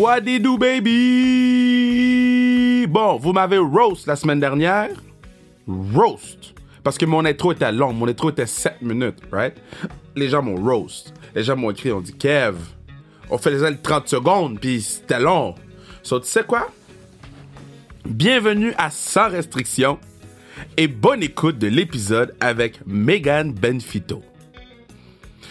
[0.00, 1.76] What did do, baby?
[2.88, 4.88] Bon, vous m'avez roast la semaine dernière.
[5.68, 6.54] Roast.
[6.82, 7.92] Parce que mon intro était long.
[7.92, 9.52] Mon intro était 7 minutes, right?
[10.16, 11.12] Les gens m'ont roast.
[11.34, 12.56] Les gens m'ont écrit, on dit, Kev,
[13.28, 15.54] on fait les 30 secondes, puis c'était long.
[16.02, 16.70] So, tu sais quoi?
[18.06, 19.98] Bienvenue à Sans Restriction
[20.78, 24.22] et bonne écoute de l'épisode avec Megan Benfito.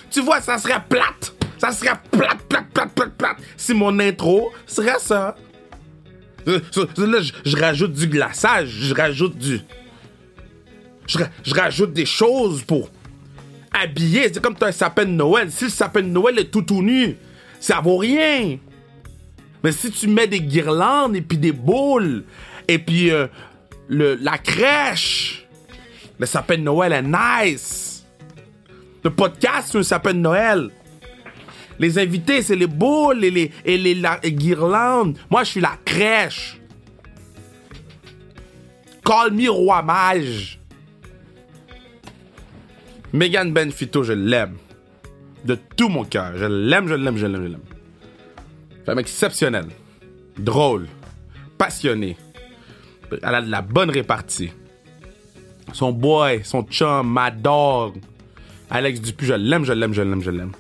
[0.10, 1.39] Tu vois, ça serait plate.
[1.60, 3.38] Ça serait plate, plate, plate, plate, plate.
[3.58, 5.36] Si mon intro serait ça.
[6.48, 6.60] Euh,
[6.98, 9.60] Là, je, rajoute du glaçage, je rajoute du.
[11.06, 12.90] Je, ra- je rajoute des choses pour
[13.74, 14.32] habiller.
[14.34, 15.52] C'est comme t'as un sapin de Noël.
[15.52, 17.18] Si le sapin de Noël est tout tout nu,
[17.60, 18.58] ça vaut rien.
[19.64, 22.24] Mais si tu mets des guirlandes et puis des boules
[22.70, 23.28] et puis euh,
[23.90, 25.46] le, la crèche,
[26.18, 28.06] le sapin de Noël est nice.
[29.04, 30.70] Le podcast, c'est un sapin de Noël.
[31.80, 35.18] Les invités, c'est les boules et les, et les, la- les guirlandes.
[35.30, 36.60] Moi, je suis la crèche.
[39.06, 40.60] Call me roi mage.
[43.14, 44.58] Megan Benfito, je l'aime.
[45.46, 46.34] De tout mon cœur.
[46.36, 47.62] Je l'aime, je l'aime, je l'aime, je l'aime.
[48.86, 49.68] Femme exceptionnelle.
[50.38, 50.88] Drôle.
[51.58, 52.18] Passionnée.
[53.12, 54.52] Elle a de la bonne répartie.
[55.74, 57.96] Son boy, son chum, ma dog.
[58.70, 60.52] Alex Dupuis, je l'aime, je l'aime, je l'aime, je l'aime.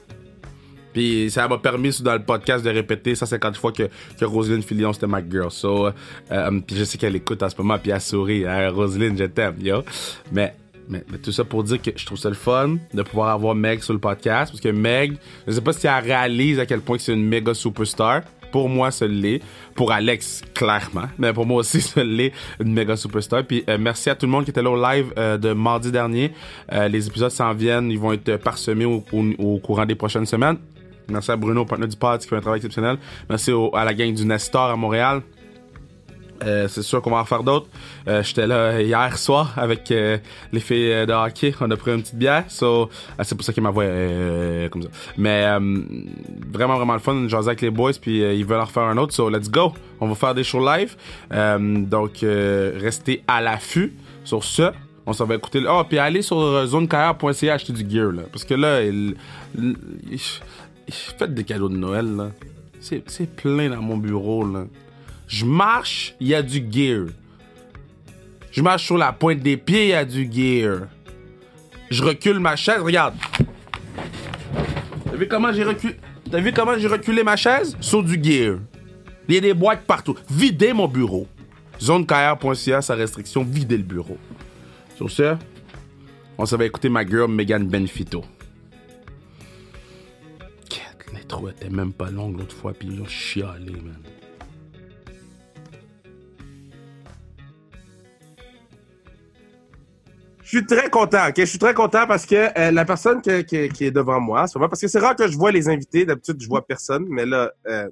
[0.93, 3.83] Puis ça m'a permis dans le podcast de répéter 150 fois que,
[4.19, 5.51] que Roselyne Filion c'était ma girl.
[5.51, 5.91] So, euh,
[6.31, 8.45] euh, puis je sais qu'elle écoute en ce moment, puis elle sourit.
[8.47, 9.83] Hein, Roselyne, je t'aime, yo.
[10.31, 10.55] Mais,
[10.87, 13.53] mais, mais tout ça pour dire que je trouve ça le fun de pouvoir avoir
[13.53, 14.51] Meg sur le podcast.
[14.51, 15.13] Parce que Meg,
[15.47, 18.21] je sais pas si elle réalise à quel point c'est une méga superstar.
[18.51, 19.41] Pour moi, ça l'est.
[19.75, 21.05] Pour Alex, clairement.
[21.19, 22.31] Mais pour moi aussi, ça l'est.
[22.59, 23.45] Une méga superstar.
[23.45, 25.91] Puis euh, merci à tout le monde qui était là au live euh, de mardi
[25.91, 26.31] dernier.
[26.73, 27.91] Euh, les épisodes s'en viennent.
[27.91, 30.57] Ils vont être parsemés au, au- au courant des prochaines semaines.
[31.09, 32.97] Merci à Bruno, partenaire du pod, qui fait un travail exceptionnel.
[33.29, 35.21] Merci à la gang du Nestor à Montréal.
[36.41, 37.67] Euh, c'est sûr qu'on va en faire d'autres.
[38.07, 40.17] Euh, J'étais là hier soir avec euh,
[40.53, 41.53] les filles euh, de hockey.
[41.59, 42.45] On a pris une petite bière.
[42.47, 44.87] So, ah, c'est pour ça qu'ils m'envoient euh, comme ça.
[45.17, 45.59] Mais euh,
[46.49, 47.27] vraiment, vraiment le fun.
[47.27, 47.91] Jaser avec les boys.
[48.01, 49.13] Puis euh, ils veulent en refaire un autre.
[49.13, 49.73] So, let's go.
[49.99, 50.95] On va faire des shows live.
[51.33, 53.91] Euh, donc, euh, restez à l'affût
[54.23, 54.71] sur ce.
[55.05, 55.61] On s'en va écouter.
[55.69, 58.13] Oh, puis allez sur euh, zonekr.ca acheter du gear.
[58.13, 59.15] Là, parce que là, il-
[60.91, 62.15] faites des cadeaux de Noël.
[62.15, 62.31] là.
[62.79, 64.45] C'est plein dans mon bureau.
[64.45, 64.65] là.
[65.27, 67.07] Je marche, il y a du gear.
[68.51, 70.87] Je marche sur la pointe des pieds, il y a du gear.
[71.91, 73.15] Je recule ma chaise, regarde.
[75.05, 75.95] T'as vu comment j'ai reculé
[76.31, 77.75] T'as vu comment j'ai reculé ma chaise?
[77.81, 78.57] Sur du gear.
[79.27, 80.15] Il y a des boîtes partout.
[80.29, 81.27] Videz mon bureau.
[81.81, 84.17] Zonekr.ca, sa restriction, videz le bureau.
[84.95, 85.35] Sur ce,
[86.37, 88.23] on s'en va écouter ma girl Megan Benfito.
[91.31, 94.01] L'intro était même pas longue l'autre fois, puis ils ont chialé, man.
[100.41, 101.35] Je suis très content, ok?
[101.37, 104.47] Je suis très content parce que euh, la personne que- que- qui est devant moi,
[104.47, 106.05] c'est parce que c'est rare que je vois les invités.
[106.05, 107.87] D'habitude, je vois personne, mais là, euh,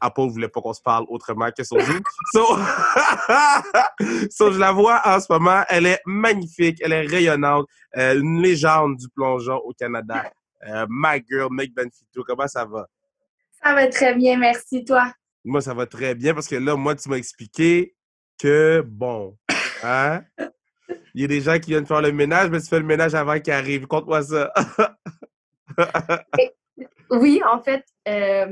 [0.00, 2.00] Apple voulait pas qu'on se parle autrement que sur Zoom.
[2.32, 2.40] So,
[4.30, 5.62] so, je la vois en ce moment.
[5.68, 7.66] Elle est magnifique, elle est rayonnante,
[7.98, 10.30] euh, une légende du plongeon au Canada.
[10.66, 12.88] Euh, my girl, Meg Benfito, comment ça va?
[13.62, 15.12] Ça va très bien, merci toi.
[15.44, 17.94] Moi, ça va très bien parce que là, moi, tu m'as expliqué
[18.38, 19.36] que, bon,
[19.82, 20.22] hein?
[21.14, 23.14] Il y a des gens qui viennent faire le ménage, mais tu fais le ménage
[23.14, 23.86] avant qu'ils arrivent.
[23.86, 24.52] Conte-moi ça.
[27.10, 28.46] Oui, en fait, euh,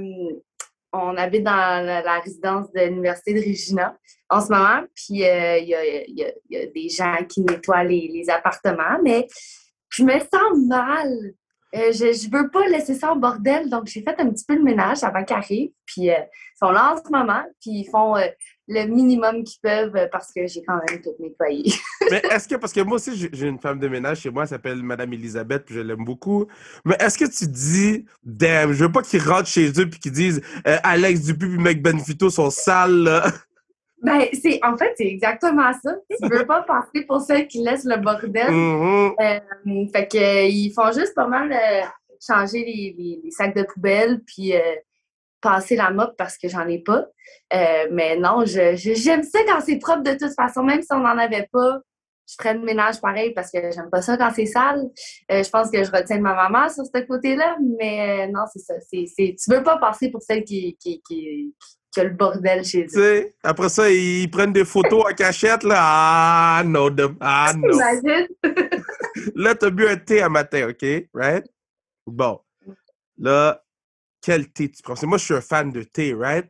[0.92, 3.96] on habite dans la, la résidence de l'Université de Regina
[4.30, 8.08] en ce moment, puis euh, y, y il y a des gens qui nettoient les,
[8.12, 9.26] les appartements, mais
[9.90, 11.34] je me sens mal.
[11.76, 14.62] Euh, je veux pas laisser ça en bordel, donc j'ai fait un petit peu de
[14.62, 18.16] ménage avant qu'ils arrivent, puis euh, ils sont là en ce moment, puis ils font
[18.16, 18.26] euh,
[18.66, 21.72] le minimum qu'ils peuvent parce que j'ai quand même tout nettoyé.
[22.10, 24.48] mais est-ce que, parce que moi aussi, j'ai une femme de ménage chez moi, elle
[24.48, 26.46] s'appelle Madame Elisabeth, puis je l'aime beaucoup.
[26.84, 30.12] Mais est-ce que tu dis, damn, je veux pas qu'ils rentrent chez eux puis qu'ils
[30.12, 33.22] disent, Alex Dupuis puis Meg Benfito sont sales.
[34.06, 35.94] Ben, c'est, en fait, c'est exactement ça.
[36.22, 38.50] Tu veux pas passer pour celle qui laisse le bordel.
[38.50, 39.14] Mhm.
[39.20, 41.82] Euh, fait que, euh, ils font juste pas mal euh,
[42.24, 44.60] changer les, les- les sacs de poubelle puis euh,
[45.40, 47.06] passer la mop parce que j'en ai pas.
[47.90, 51.00] Mais non, je, je- j'aime ça quand c'est propre de toute façon, même si on
[51.00, 51.80] n'en avait pas.
[52.28, 54.82] Je ferais le ménage pareil parce que j'aime pas ça quand c'est sale.
[55.30, 58.74] Je pense que je retiens de ma maman sur ce côté-là, mais non, c'est ça.
[58.80, 61.54] C'est, c'est, tu veux pas passer pour celle qui, qui, qui,
[61.85, 63.32] qui le bordel chez eux.
[63.42, 65.76] après ça, ils prennent des photos en cachette, là.
[65.78, 67.78] Ah, non, de- ah, non.
[69.34, 70.84] Là, t'as bu un thé à matin, OK?
[71.14, 71.44] Right?
[72.06, 72.40] Bon.
[73.18, 73.62] Là,
[74.20, 74.94] quel thé tu prends?
[75.04, 76.46] Moi, je suis un fan de thé, right?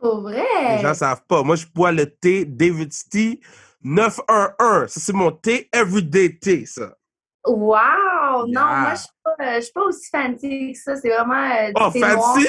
[0.00, 0.44] Pour vrai?
[0.76, 1.42] Les gens savent pas.
[1.42, 3.40] Moi, je bois le thé David Tea
[3.82, 4.90] 911.
[4.90, 6.96] Ça, c'est mon thé everyday thé, ça.
[7.46, 8.46] Wow!
[8.48, 10.96] Non, moi, je suis pas, je suis pas aussi fancy que ça.
[10.96, 12.46] C'est vraiment euh, Oh, fancy!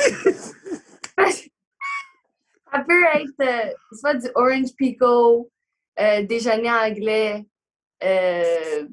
[2.71, 5.51] Ça peut être euh, soit du orange pico,
[5.99, 7.45] euh, déjeuner anglais.
[8.03, 8.87] Euh...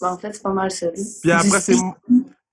[0.00, 0.88] bon, en fait, c'est pas mal ça.
[1.22, 1.76] Puis après, c'est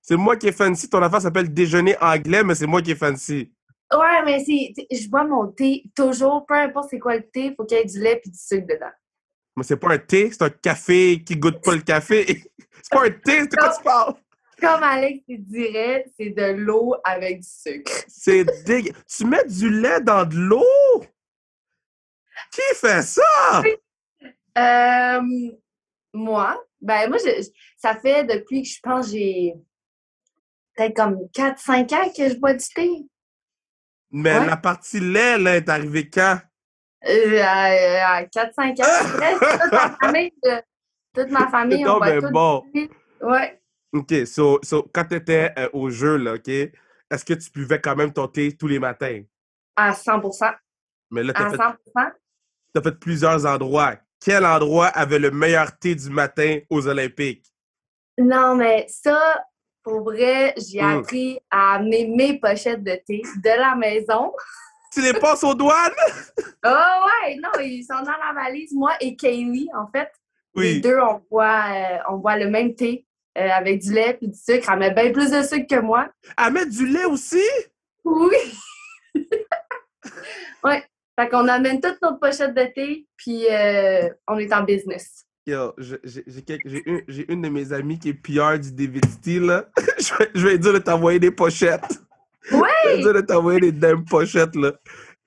[0.01, 0.89] c'est moi qui est fancy.
[0.89, 3.51] Ton affaire s'appelle déjeuner anglais, mais c'est moi qui est fancy.
[3.93, 7.55] Ouais, mais c'est, je bois mon thé toujours, peu importe c'est quoi le thé, il
[7.55, 8.91] faut qu'il y ait du lait et du sucre dedans.
[9.55, 12.25] Mais c'est pas un thé, c'est un café qui goûte pas le café.
[12.81, 14.13] c'est pas un thé, c'est quoi tu parles?
[14.61, 17.91] Comme Alex dirait, c'est de l'eau avec du sucre.
[18.07, 18.91] C'est dégueu.
[19.07, 21.03] Tu mets du lait dans de l'eau?
[22.51, 23.63] Qui fait ça?
[24.57, 25.21] Euh,
[26.13, 29.53] moi, ben moi, je- ça fait depuis que je pense que j'ai
[30.75, 32.89] peut-être comme 4-5 ans que je bois du thé.
[34.11, 34.45] Mais Ouais.
[34.45, 36.39] la partie lait, là, est arrivée quand?
[37.07, 38.83] Euh, à, à 4-5 ans,
[39.61, 40.61] toute ma famille, euh,
[41.15, 42.63] toute ma famille, on donc boit ben tout bon.
[42.73, 42.93] du thé.
[43.21, 43.60] Ouais.
[43.93, 47.95] OK, so, so quand tu étais au jeu, là, OK, est-ce que tu buvais quand
[47.95, 49.21] même ton thé tous les matins?
[49.75, 50.51] À 100%
[51.11, 53.95] Mais là, tu À as, 100 fait plusieurs endroits.
[54.23, 57.45] Quel endroit avait le meilleur thé du matin aux Olympiques?
[58.17, 59.43] Non, mais ça,
[59.83, 60.83] pour vrai, j'ai Mm.
[60.83, 64.33] appris à amener mes pochettes de thé de la maison.
[64.93, 65.91] Tu les passes aux douanes?
[66.63, 66.69] Oh
[67.25, 70.11] ouais, non, ils sont dans la valise, moi et Kaylee, en fait.
[70.55, 70.81] Les Oui.
[70.81, 73.05] deux, on boit, euh, on boit le même thé
[73.37, 74.69] euh, avec du lait et du sucre.
[74.71, 76.09] Elle met bien plus de sucre que moi.
[76.37, 77.41] À mettre du lait aussi?
[78.03, 78.37] Oui!
[80.63, 80.83] ouais.
[81.19, 85.25] Fait qu'on amène toutes nos pochettes de thé, puis euh, on est en business.
[85.45, 89.65] Yo, j'ai une, de mes amies qui est PR du David Steele, là.
[89.99, 91.99] je, vais, je vais lui dire de t'envoyer des pochettes.
[92.49, 94.73] Je vais dire de t'envoyer des damn pochettes, là.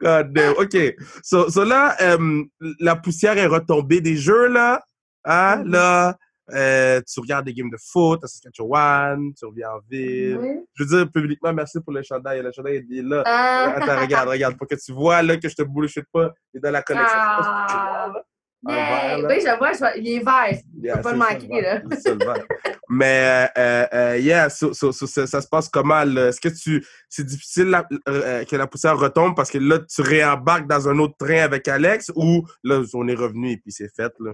[0.01, 0.55] God damn.
[0.59, 0.77] OK.
[1.23, 2.45] So, so là, euh,
[2.81, 4.85] la poussière est retombée des jeux, là.
[5.25, 5.63] Hein?
[5.67, 6.17] Là,
[6.53, 10.37] euh, tu regardes des games de foot à Saskatchewan, tu reviens en ville.
[10.39, 10.49] Oui.
[10.75, 12.43] Je veux dire publiquement merci pour le chandail.
[12.43, 13.23] Le chandail il est là.
[13.27, 13.75] Ah.
[13.77, 16.33] Attends, regarde, regarde, pour que tu vois là, que je te bullshit pas.
[16.53, 17.09] Il est dans la connexion.
[17.17, 18.13] Ah.
[18.67, 18.77] Yeah.
[19.09, 19.29] verre, là.
[19.29, 20.59] Oui, je vois, je vois, il est vert.
[20.83, 21.83] Yeah, pas le manquer, là.
[21.85, 22.47] vert.
[22.89, 26.01] Mais, euh, euh, yeah, so- so- so- ça, ça se passe comment?
[26.01, 30.01] Est-ce que tu c'est difficile la- euh, que la poussière retombe parce que là, tu
[30.01, 33.95] réembarques dans un autre train avec Alex ou là, on est revenu et puis c'est
[33.95, 34.33] fait, là?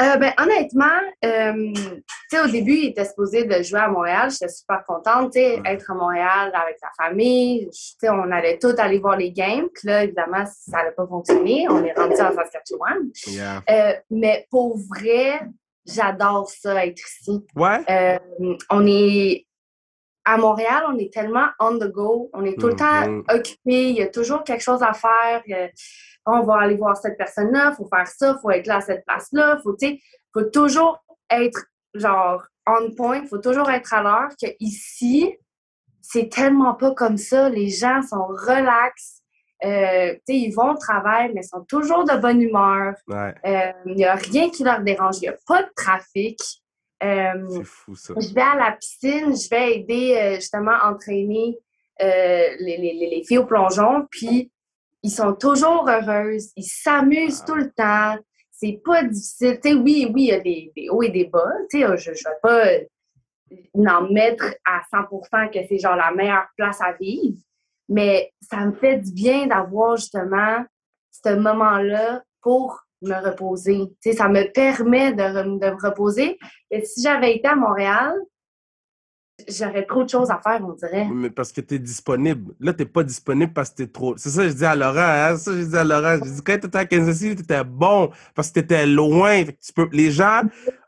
[0.00, 0.84] Euh, ben, honnêtement,
[1.24, 1.72] euh,
[2.44, 4.30] au début, il était supposé de jouer à Montréal.
[4.30, 5.60] J'étais super contente, Ouais.
[5.64, 7.68] être à Montréal avec la famille.
[8.02, 9.68] On allait tous aller voir les games.
[9.84, 11.66] Là, évidemment, ça n'a pas fonctionné.
[11.70, 13.10] On est rendu en Saskatchewan.
[13.26, 13.62] Yeah.
[13.70, 15.40] Euh, mais pour vrai,
[15.86, 17.44] j'adore ça, être ici.
[17.54, 18.18] Ouais?
[18.70, 19.46] On est
[20.26, 23.24] à Montréal, on est tellement on the go, on est tout le temps Mhm.
[23.30, 25.42] occupé, il y a toujours quelque chose à faire.
[25.50, 25.68] euh,
[26.26, 28.80] on va aller voir cette personne-là, il faut faire ça, il faut être là à
[28.80, 29.76] cette place-là, faut,
[30.34, 31.60] faut toujours être
[31.94, 35.36] genre on point, il faut toujours être à l'heure que ici,
[36.02, 37.48] c'est tellement pas comme ça.
[37.48, 39.22] Les gens sont relax.
[39.64, 42.94] euh, ils vont au travail, mais sont toujours de bonne humeur.
[43.08, 43.34] Ouais.
[43.46, 45.16] Euh, Il n'y a rien qui leur dérange.
[45.18, 46.38] Il n'y a pas de trafic.
[47.02, 48.14] Euh, C'est fou, ça.
[48.16, 51.58] je vais à la piscine, je vais aider euh, justement à entraîner
[52.00, 54.50] euh, les, les- les- les filles au plongeon, puis
[55.02, 57.46] ils sont toujours heureuses, ils s'amusent Ah.
[57.46, 58.16] tout le temps.
[58.50, 59.82] C'est pas difficile.
[59.84, 61.52] Oui, oui, il y a des, des hauts et des bas.
[61.70, 62.80] Je ne vais pas euh,
[63.86, 67.36] en mettre à 100% que c'est genre la meilleure place à vivre,
[67.90, 70.64] mais ça me fait du bien d'avoir justement
[71.10, 73.80] ce moment-là pour me reposer.
[74.16, 76.38] Ça me permet de, re- de me reposer.
[76.70, 78.14] Et si j'avais été à Montréal,
[79.48, 81.06] j'aurais trop de choses à faire, on dirait.
[81.12, 82.54] Mais parce que tu es disponible.
[82.58, 84.16] Là, tu pas disponible parce que tu es trop.
[84.16, 84.96] C'est ça que je dis à Laurent.
[84.96, 85.36] Hein?
[85.36, 86.16] C'est ça que je dis à Laurent.
[86.24, 88.86] Je dis quand tu étais à Kansas City, tu étais bon parce que tu étais
[88.86, 89.44] loin.
[89.44, 89.88] Fait que tu peux...
[89.92, 90.42] Les gens,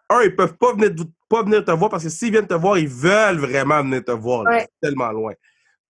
[0.09, 0.95] un, ils peuvent pas venir,
[1.29, 4.13] pas venir te voir parce que s'ils viennent te voir, ils veulent vraiment venir te
[4.13, 4.45] voir.
[4.45, 4.61] Ouais.
[4.61, 5.35] C'est tellement loin.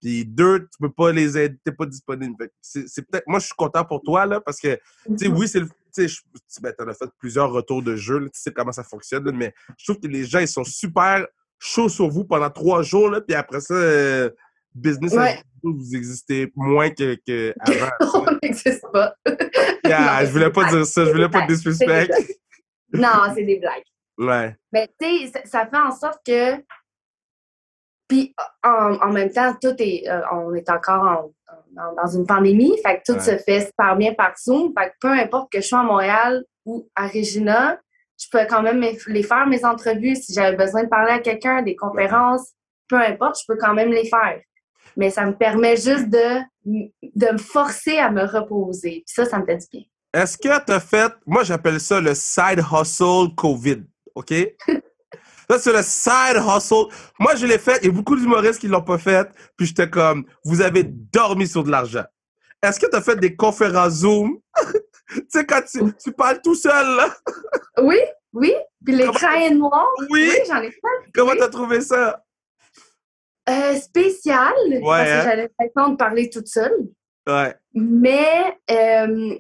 [0.01, 2.49] Puis deux, tu peux pas les aider, t'es pas disponible.
[2.61, 3.25] C'est c'est peut-être.
[3.27, 5.69] Moi, je suis content pour toi, là, parce que, tu sais, oui, c'est le.
[6.07, 8.85] Tu sais, ben, t'en as fait plusieurs retours de jeu, là, tu sais comment ça
[8.85, 11.27] fonctionne, là, mais je trouve que les gens, ils sont super
[11.59, 14.31] chauds sur vous pendant trois jours, là, puis après ça, euh,
[14.75, 15.43] business, Ouais.
[15.63, 17.91] vous existez moins que, que avant.
[18.27, 19.15] on n'existe pas.
[19.85, 22.09] Yeah, Non, je voulais pas dire ça, je voulais pas te disrespect.
[22.93, 23.83] Non, c'est des blagues.
[24.19, 24.57] Ouais.
[24.73, 26.57] Mais tu sais, ça, ça fait en sorte que.
[28.09, 28.35] Puis
[28.65, 30.09] en, en même temps, tout est.
[30.09, 31.33] euh, on est encore en-
[31.81, 33.21] en- dans une pandémie, fait que tout Ouais.
[33.21, 34.73] se fait super bien par Zoom.
[34.77, 37.79] Fait que peu importe que je sois à Montréal ou à Regina,
[38.21, 40.17] je peux quand même les faire, mes entrevues.
[40.17, 42.53] Si j'avais besoin de parler à quelqu'un, des conférences,
[42.89, 44.41] peu importe, je peux quand même les faire.
[44.97, 49.05] mais ça me permet juste de, de me forcer à me reposer.
[49.07, 49.83] Puis ça, ça me fait du bien.
[50.13, 53.85] Est-ce que tu as fait, moi j'appelle ça le side hustle COVID,
[54.17, 54.33] OK?
[55.51, 56.95] ça, c'est le side hustle.
[57.19, 60.61] Moi, je l'ai fait, a beaucoup d'humoristes qui l'ont pas fait, puis j'étais comme, vous
[60.61, 62.05] avez dormi sur de l'argent.
[62.63, 64.39] Est-ce que tu as fait des conférences Zoom?
[65.11, 67.15] tu sais, quand tu, tu, parles tout seul, là?
[67.83, 67.99] oui,
[68.33, 68.53] oui.
[68.85, 69.89] Puis l'écran est noir.
[70.11, 71.11] Oui, oui j'en ai fait.
[71.15, 72.23] Comment tu as trouvé ça?
[73.49, 75.19] Euh, spécial, Ouais, parce hein?
[75.19, 76.77] que j'avais l'impression de parler toute seule.
[77.27, 77.55] Ouais.
[77.73, 79.39] Mais euh,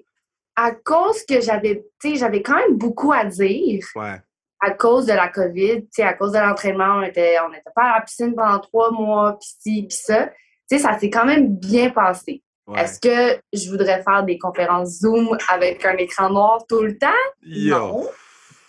[0.56, 4.20] à cause que j'avais, tu sais, j'avais quand même beaucoup à dire Ouais.
[4.60, 7.98] À cause de la COVID, à cause de l'entraînement, on était, on n'était pas à
[7.98, 10.30] la piscine pendant trois mois, puis ci, puis ça.
[10.70, 12.42] Ça s'est quand même bien passé.
[12.66, 12.80] ouais.
[12.80, 17.06] Est-ce que je voudrais faire des conférences Zoom avec un écran noir tout le temps?
[17.42, 17.78] Yo.
[17.78, 18.08] Non.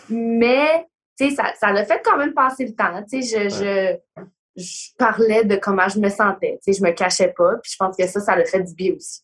[0.09, 0.87] Mais,
[1.19, 3.03] ça, ça l'a fait quand même passer le temps.
[3.11, 4.23] Tu sais, je, je,
[4.55, 6.59] je parlais de comment je me sentais.
[6.65, 7.57] Je me cachais pas.
[7.61, 9.21] Puis je pense que ça, ça l'a fait du bien aussi.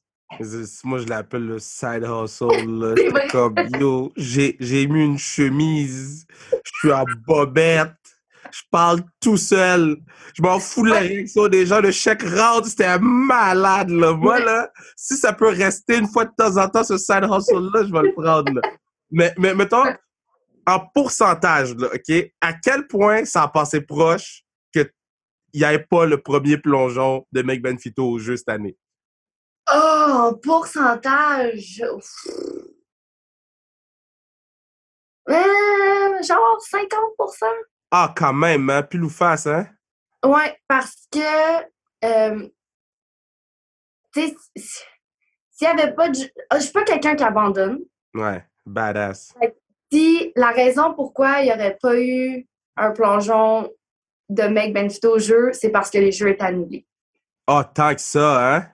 [0.84, 2.80] Moi, je l'appelle le side hustle.
[2.80, 2.96] là.
[3.32, 7.94] Comme, yo, j'ai mis une chemise, je suis en bobette,
[8.52, 9.98] je parle tout seul,
[10.34, 14.14] je m'en fous de la réaction des gens, le chèque rentre, c'était malade, là.
[14.14, 17.86] Moi, là, si ça peut rester une fois de temps en temps, ce side hustle-là,
[17.86, 18.62] je vais le prendre, là.
[19.12, 19.84] Mais, mais mettons,
[20.68, 24.90] en pourcentage, là, OK, à quel point ça a passé proche qu'il
[25.54, 28.76] n'y avait pas le premier plongeon de Meg Benfito au jeu cette année?
[29.76, 31.84] Oh, en pourcentage.
[35.30, 37.46] Euh, genre 50%
[37.92, 38.84] Ah, quand même, hein?
[38.84, 39.68] Pile ou face, hein?
[40.24, 41.64] Ouais, parce que,
[42.06, 42.48] euh,
[44.14, 44.84] tu sais, si-
[45.52, 46.16] s'il n'y avait pas de.
[46.54, 47.80] Je suis pas quelqu'un qui abandonne.
[48.14, 49.34] Ouais, badass.
[49.92, 53.72] Si la raison pourquoi il n'y aurait pas eu un plongeon
[54.30, 56.86] de Meg Benfito au jeu, c'est parce que les jeux étaient annulés.
[57.48, 58.68] Ah, tant que ça, hein?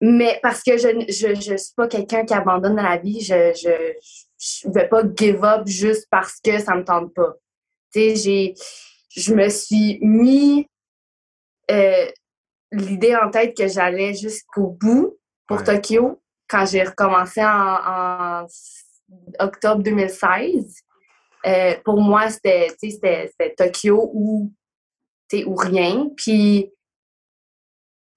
[0.00, 3.20] Mais parce que je ne je, je suis pas quelqu'un qui abandonne dans la vie,
[3.20, 3.94] je je,
[4.38, 7.34] je vais pas give up juste parce que ça me tente pas.
[7.92, 8.54] Tu sais, j'ai
[9.08, 10.68] je me suis mis
[11.70, 12.10] euh,
[12.72, 15.64] l'idée en tête que j'allais jusqu'au bout pour Ouais.
[15.64, 18.46] Tokyo quand j'ai recommencé en, en
[19.38, 20.82] octobre 2016.
[21.46, 24.52] Euh, pour moi, c'était tu sais, c'était c'était Tokyo ou,
[25.28, 26.08] tu sais, ou rien.
[26.16, 26.72] Puis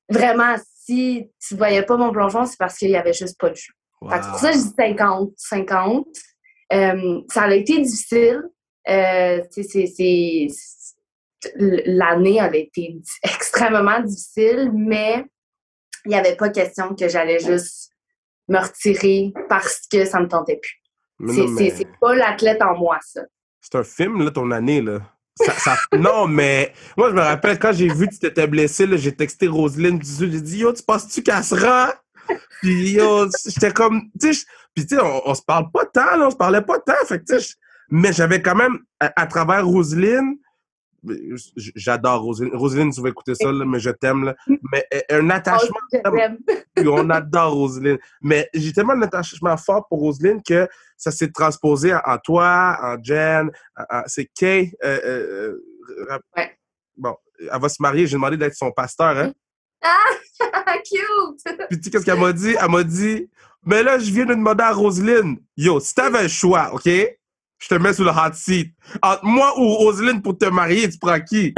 [0.09, 0.55] vraiment,
[0.89, 3.60] si tu voyais pas mon plongeon, c'est parce qu'il y avait juste pas de que
[4.24, 6.08] c'est pour ça que je dis 50, 50.
[6.74, 8.41] Euh, ça a été difficile.
[8.89, 9.41] Euh,
[11.86, 15.25] L'année a été extrêmement difficile, mais
[16.05, 17.91] il n'y avait pas question que j'allais juste
[18.48, 20.81] me retirer parce que ça me tentait plus.
[21.19, 23.22] Mais c'est pas l'athlète en moi, ça.
[23.62, 25.01] c'est un film, là, ton année, là.
[25.93, 29.48] Non, mais moi, je me rappelle quand j'ai vu que tu t'étais blessé, j'ai texté
[29.48, 31.91] Roselyne j'ai dit Yo, tu penses-tu qu'elle se rend?
[32.62, 36.36] Puis yo, j'étais comme, puis tu sais, on, se parle pas tant, là, on se
[36.36, 37.24] parlait pas tant, fait
[37.89, 40.36] mais j'avais quand même, à, à travers Roselyne,
[41.75, 44.36] j'adore Roselyne, Roselyne, tu vas écouter ça, là, mais je t'aime, là,
[44.72, 45.77] mais un Oh, attachement
[46.75, 47.98] puis on adore Roselyne.
[48.22, 53.50] Mais j'ai tellement d'attachement fort pour Roselyne que ça s'est transposé en, toi, en Jen,
[53.77, 54.72] en- en- c'est Kay.
[54.84, 55.58] euh, euh,
[56.38, 56.56] Ouais.
[56.96, 59.18] Bon, elle va se marier, j'ai demandé d'être son pasteur.
[59.18, 59.34] Hein?
[60.86, 61.58] Cute!
[61.70, 62.56] Puis tu sais, qu'est-ce qu'elle m'a dit?
[62.62, 63.29] Elle m'a dit,
[63.65, 66.89] mais là, je viens de demander à Roselyne, yo, si t'avais le choix, OK?
[67.60, 68.74] Je te mets sous le hot seat.
[69.01, 71.54] Entre moi ou Roselyne pour te marier, tu prends qui?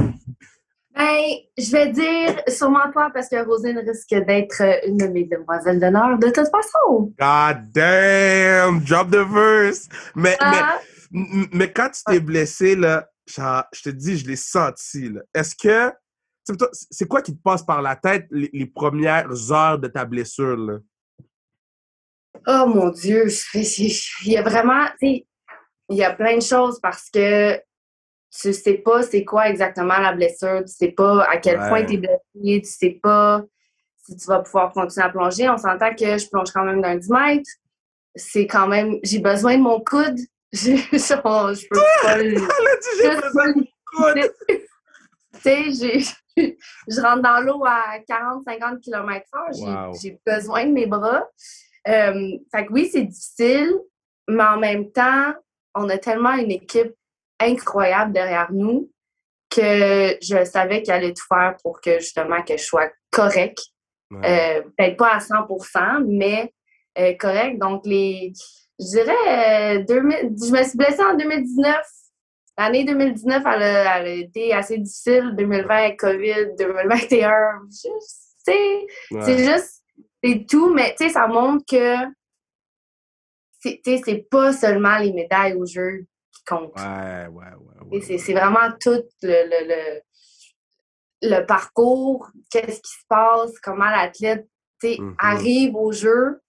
[0.95, 1.21] Ben,
[1.57, 5.79] je vais dire sûrement toi parce que Rosine risque d'être euh, une de mes demoiselles
[5.79, 7.13] d'honneur de toute façon.
[7.17, 8.81] God damn!
[8.83, 9.87] Drop the verse!
[10.15, 10.79] Mais, Ah,
[11.11, 15.09] Mais quand tu t'es blessé, là, genre, je te dis, je l'ai senti.
[15.09, 15.21] là.
[15.33, 15.93] Est-ce que.
[16.89, 20.57] C'est quoi qui te passe par la tête les, les premières heures de ta blessure?
[20.57, 20.79] Là?
[22.47, 25.27] Oh mon Dieu, il y a vraiment, tu sais,
[25.91, 27.55] il y a plein de choses parce que
[28.33, 31.67] tu sais pas c'est quoi exactement la blessure, tu sais pas à quel Ouais.
[31.69, 33.43] point tu es blessé, tu sais pas
[34.05, 35.49] si tu vas pouvoir continuer à plonger.
[35.49, 37.49] On s'entend que je plonge quand même d'un 10 mètres.
[38.15, 40.17] C'est quand même, j'ai besoin de mon coude.
[40.53, 42.29] Je, je peux pas j'ai
[43.09, 44.33] Juste besoin de coude.
[44.49, 46.05] tu sais, j'ai-
[46.89, 49.53] je rentre dans l'eau à 40-50 km/h.
[49.53, 49.93] J'ai Wow.
[50.01, 51.25] j'ai besoin de mes bras.
[51.87, 53.73] Euh, fait que oui, c'est difficile,
[54.27, 55.33] mais en même temps,
[55.75, 56.93] on a tellement une équipe
[57.39, 58.89] incroyable derrière nous
[59.49, 63.59] que je savais qu'elle allait tout faire pour que justement que je sois correct.
[64.09, 64.59] Ouais.
[64.59, 66.53] Euh, Peut-être pas à 100% mais
[66.97, 67.57] euh, correct.
[67.59, 68.31] Donc, les,
[68.79, 71.75] je dirais, euh, 2000 je me suis blessée en 2019.
[72.57, 75.33] l'année 2019, elle a, elle a été assez difficile.
[75.37, 77.31] 2020, COVID, 2021.
[77.69, 77.87] juste,
[78.45, 79.21] tu sais, Ouais.
[79.23, 79.83] c'est juste,
[80.23, 81.95] c'est tout, mais tu sais, ça montre que
[83.63, 86.73] c'est pas seulement les médailles au jeu qui comptent.
[86.77, 87.45] Ouais, ouais,
[87.89, 87.97] ouais.
[87.99, 90.01] Et ouais, C'est vraiment tout le, le, le,
[91.39, 94.47] le parcours, qu'est-ce qui se passe, comment l'athlète
[94.83, 95.13] Mhm.
[95.19, 96.39] arrive au jeu.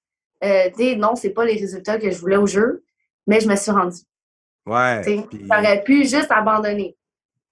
[0.42, 2.83] Euh, non, c'est pas les résultats que je voulais au jeu,
[3.26, 4.00] mais je me suis rendue.
[4.64, 5.02] Ouais.
[5.02, 6.97] puis- J'aurais pu juste abandonner.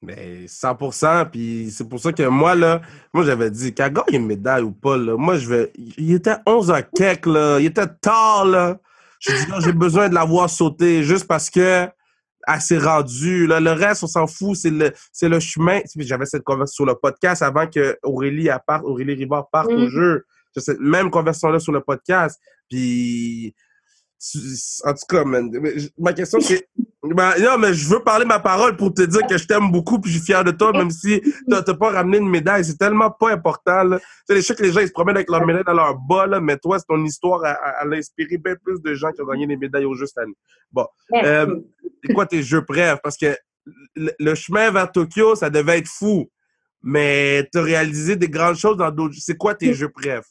[0.00, 2.81] Mais 100%, puis c'est pour ça que moi, là,
[3.12, 5.71] moi, j'avais dit qu'elle gagne une médaille ou pas, là, moi, je vais...
[5.76, 8.79] Il était 11 h quelques, là, il était tard, là.
[9.20, 11.88] J'ai dit, non, j'ai besoin de la voir sauter, juste parce que
[12.48, 13.60] elle s'est rendue, là.
[13.60, 15.80] Le reste, on s'en fout, c'est le, c'est le chemin.
[15.96, 19.88] J'avais cette conversation sur le podcast avant que Aurélie, parte, Aurélie Rivard parte au Mhm.
[19.90, 20.24] jeu.
[20.56, 23.54] J'ai cette même conversation-là sur le podcast, puis...
[24.84, 25.50] En tout cas, man,
[25.98, 26.68] ma question, c'est...
[27.02, 29.98] Ben, non, mais je veux parler ma parole pour te dire que je t'aime beaucoup
[29.98, 32.62] puis je suis fier de toi, même si t'as pas ramené une médaille.
[32.62, 33.98] C'est tellement pas important, là.
[33.98, 35.72] Tu sais, les- je sais que les gens, ils se promènent avec leur médaille dans
[35.72, 38.92] leur bas, là, mais toi, c'est ton histoire à, à, à l'inspirer bien plus de
[38.94, 40.36] gens qui ont gagné des médailles au jeu cette année.
[41.10, 41.26] Merci.
[41.26, 41.56] Euh,
[42.04, 42.98] C'est quoi tes jeux préfs?
[43.02, 43.34] Parce que
[43.96, 46.30] le, le chemin vers Tokyo, ça devait être fou.
[46.82, 49.14] Mais t'as réalisé des grandes choses dans d'autres...
[49.18, 50.26] C'est quoi tes jeux préfs?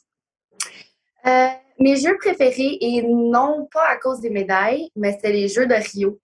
[1.26, 1.48] Euh,
[1.80, 5.74] mes jeux préférés, et non pas à cause des médailles, mais c'était les jeux de
[5.74, 6.20] Rio.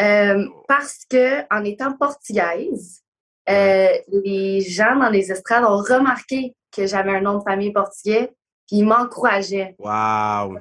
[0.00, 3.02] Euh, parce que en étant portugaise,
[3.48, 8.32] euh, les gens dans les estrades ont remarqué que j'avais un nom de famille portugais,
[8.66, 9.76] puis ils m'encourageaient.
[9.78, 10.58] Wow!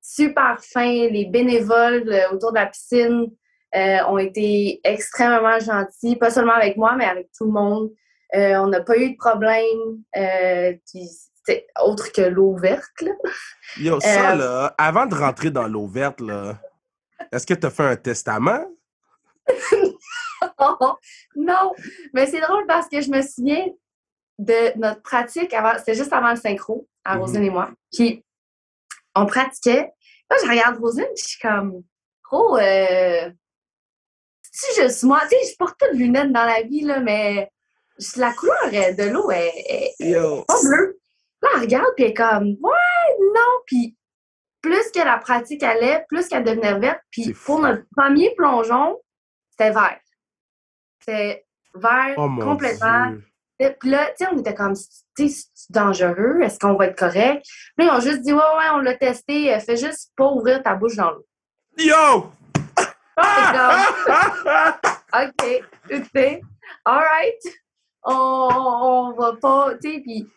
[0.00, 3.26] Super fin, les bénévoles euh, autour de la piscine
[3.74, 7.90] euh, ont été extrêmement gentils, pas seulement avec moi, mais avec tout le monde.
[8.34, 11.08] Euh, on n'a pas eu de problème, euh, puis
[11.82, 13.00] autre que l'eau verte.
[13.00, 13.12] Là.
[13.78, 16.58] Yo, ça, Euh, là, avant de rentrer dans l'eau verte, là,
[17.32, 18.64] est-ce que t'as fait un testament?
[21.36, 21.72] non,
[22.12, 23.66] mais c'est drôle parce que je me souviens
[24.38, 27.20] de notre pratique avant, c'était juste avant le synchro, à Mhm.
[27.22, 27.70] Rosine et moi.
[27.92, 28.24] Puis
[29.14, 29.92] on pratiquait.
[30.30, 31.82] Là, je regarde Rosine, puis je suis comme,
[32.30, 33.30] oh, euh,
[34.52, 37.00] si je suis moi, tu sais, je porte pas de lunettes dans la vie, là,
[37.00, 37.50] mais
[38.16, 40.97] la couleur euh, de l'eau est, est- pas bleue.
[41.42, 43.60] Là, elle regarde, puis elle est comme, ouais, non.
[43.66, 43.96] Puis
[44.60, 47.00] plus que la pratique allait, plus qu'elle devenait verte.
[47.10, 49.00] Puis pour notre premier plongeon,
[49.50, 50.00] c'était vert.
[51.00, 53.14] C'était vert Oh complètement.
[53.58, 56.98] Puis là, tu sais, on était comme, tu sais, c'est dangereux, est-ce qu'on va être
[56.98, 57.44] correct?
[57.76, 60.62] Puis là, ils ont juste dit, ouais, ouais, on l'a testé, fais juste pas ouvrir
[60.62, 61.26] ta bouche dans l'eau.
[61.76, 62.30] Yo!
[63.16, 63.74] Comme,
[65.24, 66.40] OK, sais,
[66.84, 67.42] all right,
[68.04, 70.28] on, on va pas, tu sais, puis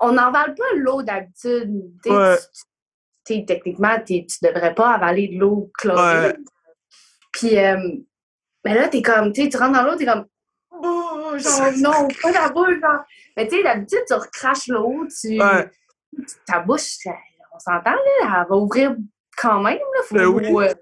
[0.00, 1.70] on n'envale pas l'eau d'habitude.
[2.06, 2.36] Ouais.
[3.26, 6.28] tu- techniquement, tu devrais pas avaler de l'eau chlorée.
[6.28, 6.36] Ouais.
[7.32, 7.76] Puis, euh,
[8.64, 10.26] mais là, t'es comme, tu rentres dans l'eau, t'es comme,
[10.70, 13.02] oh, genre, non, pas la bouche, genre.
[13.36, 15.70] Mais tu sais, d'habitude, tu recraches l'eau, tu, Ouais.
[16.46, 16.98] ta bouche,
[17.52, 18.94] on s'entend, là, elle va ouvrir
[19.36, 20.68] quand même, là, faut, Ben oui.
[20.68, 20.74] euh,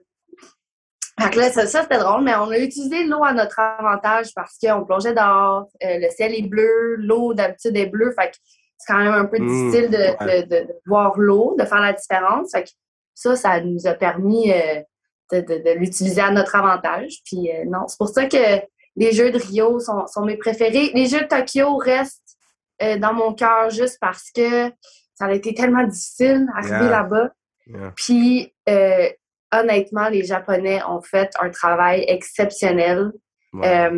[1.21, 4.35] fait que là, ça, ça, c'était drôle, mais on a utilisé l'eau à notre avantage
[4.35, 8.37] parce qu'on plongeait dehors, euh, le ciel est bleu, l'eau d'habitude est bleue, fait que
[8.79, 10.43] c'est quand même un peu Mm, difficile de, ouais.
[10.43, 12.53] de- de- de voir l'eau, de faire la différence.
[12.53, 12.71] Fait que
[13.15, 14.83] ça, ça nous a permis euh,
[15.33, 17.19] de, l'utiliser à notre avantage.
[17.25, 18.61] Puis euh, non, c'est pour ça que
[18.97, 20.91] les Jeux de Rio sont, sont mes préférés.
[20.95, 22.21] Les Jeux de Tokyo restent
[22.83, 24.69] euh, dans mon cœur juste parce que
[25.15, 26.91] ça a été tellement difficile d'arriver Yeah.
[26.91, 27.31] là-bas.
[27.67, 27.93] Yeah.
[27.97, 28.53] Puis,
[29.53, 33.13] honnêtement, les Japonais ont fait un travail exceptionnel.
[33.53, 33.91] Ouais.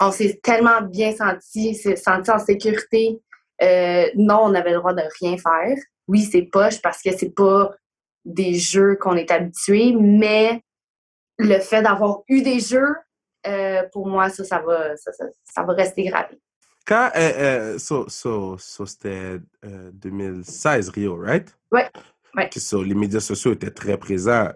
[0.00, 3.20] On s'est tellement bien senti, s'est senti en sécurité.
[3.62, 5.76] Euh, non, on avait le droit de rien faire.
[6.08, 7.72] Oui, c'est poche parce que c'est pas
[8.24, 10.62] des jeux qu'on est habitué, mais
[11.38, 12.94] le fait d'avoir eu des jeux,
[13.46, 16.38] euh, pour moi, ça, ça va, ça, ça- ça va rester gravé.
[16.86, 17.32] Quand, euh,
[17.74, 21.54] euh, so, so, so c'était euh, 2016 Rio, right?
[21.70, 21.88] Ouais,
[22.36, 22.48] ouais.
[22.56, 24.48] So, les médias sociaux étaient très présents.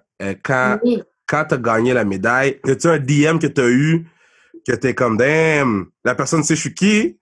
[0.43, 1.03] Quand Oui.
[1.27, 4.07] quand tu as gagné la médaille, as-tu un DM que tu as eu
[4.67, 7.19] que tu es comme, damn, la personne sait je suis qui?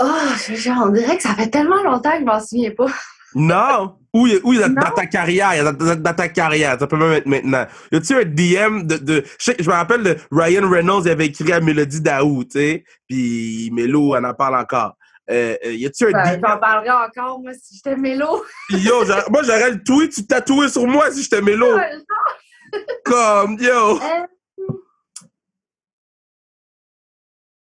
[0.00, 2.86] Oh, on dirait que ça fait tellement longtemps que je m'en souviens pas.
[3.34, 3.96] Non!
[4.12, 4.90] Y a- dans, Non.
[4.96, 7.64] ta carrière, dans, dans- dans ta carrière, ça peut même être maintenant.
[7.92, 8.96] Y a-tu un DM de.
[8.96, 12.84] de je, me rappelle de Ryan Reynolds, il avait écrit à Mélodie Daou, tu sais,
[13.08, 14.94] puis Mélo, on en parle encore.
[15.30, 16.40] Euh, euh, y a-tu un Ben, DM?
[16.44, 18.44] J'en parlerai encore, moi, si j'étais mélo.
[18.70, 21.68] Yo, moi, j'aurais le tweet, tu tatoué sur moi si j'étais Mélo.
[23.04, 24.00] Comme, yo!
[24.00, 24.26] Euh,
[24.68, 24.76] Oh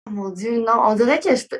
[0.10, 0.74] mon Dieu, non.
[0.86, 1.60] On dirait que je peux.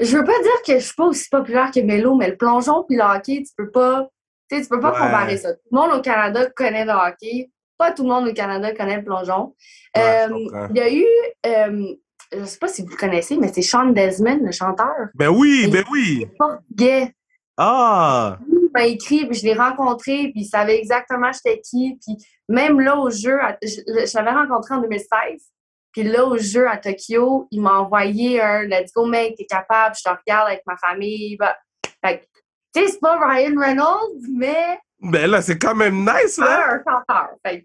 [0.00, 2.84] Je veux pas dire que je suis pas aussi populaire que Mélo, mais le plongeon
[2.84, 4.08] puis le hockey, tu peux pas.
[4.50, 4.98] Tu sais, tu peux pas Ouais.
[4.98, 5.54] comparer ça.
[5.54, 7.50] Tout le monde au Canada connaît le hockey.
[7.76, 9.54] pas tout le monde au Canada connaît le plongeon.
[9.96, 11.04] Ouais, Euh, il y a eu,
[11.44, 11.94] euh,
[12.32, 14.94] je sais pas si vous le connaissez, mais c'est Sean Desmond, le chanteur.
[15.14, 16.24] Ben oui, ben oui.
[16.38, 17.12] Portugais.
[17.56, 18.38] Ah!
[18.48, 21.98] Il m'a écrit, puis je l'ai rencontré, puis il savait exactement j'étais qui.
[22.04, 22.16] Puis
[22.48, 25.10] même là au jeu, je l'avais rencontré en 2016.
[25.94, 29.94] Puis là au jeu à Tokyo, il m'a envoyé un Let's go mec, t'es capable,
[29.96, 31.36] je te regarde avec ma famille.
[31.36, 31.56] Bah,
[32.04, 32.24] fait que,
[32.74, 36.72] tu sais, c'est pas Ryan Reynolds, mais Ben là, c'est quand même nice, là.
[36.74, 37.28] un chanteur.
[37.46, 37.64] Fait que,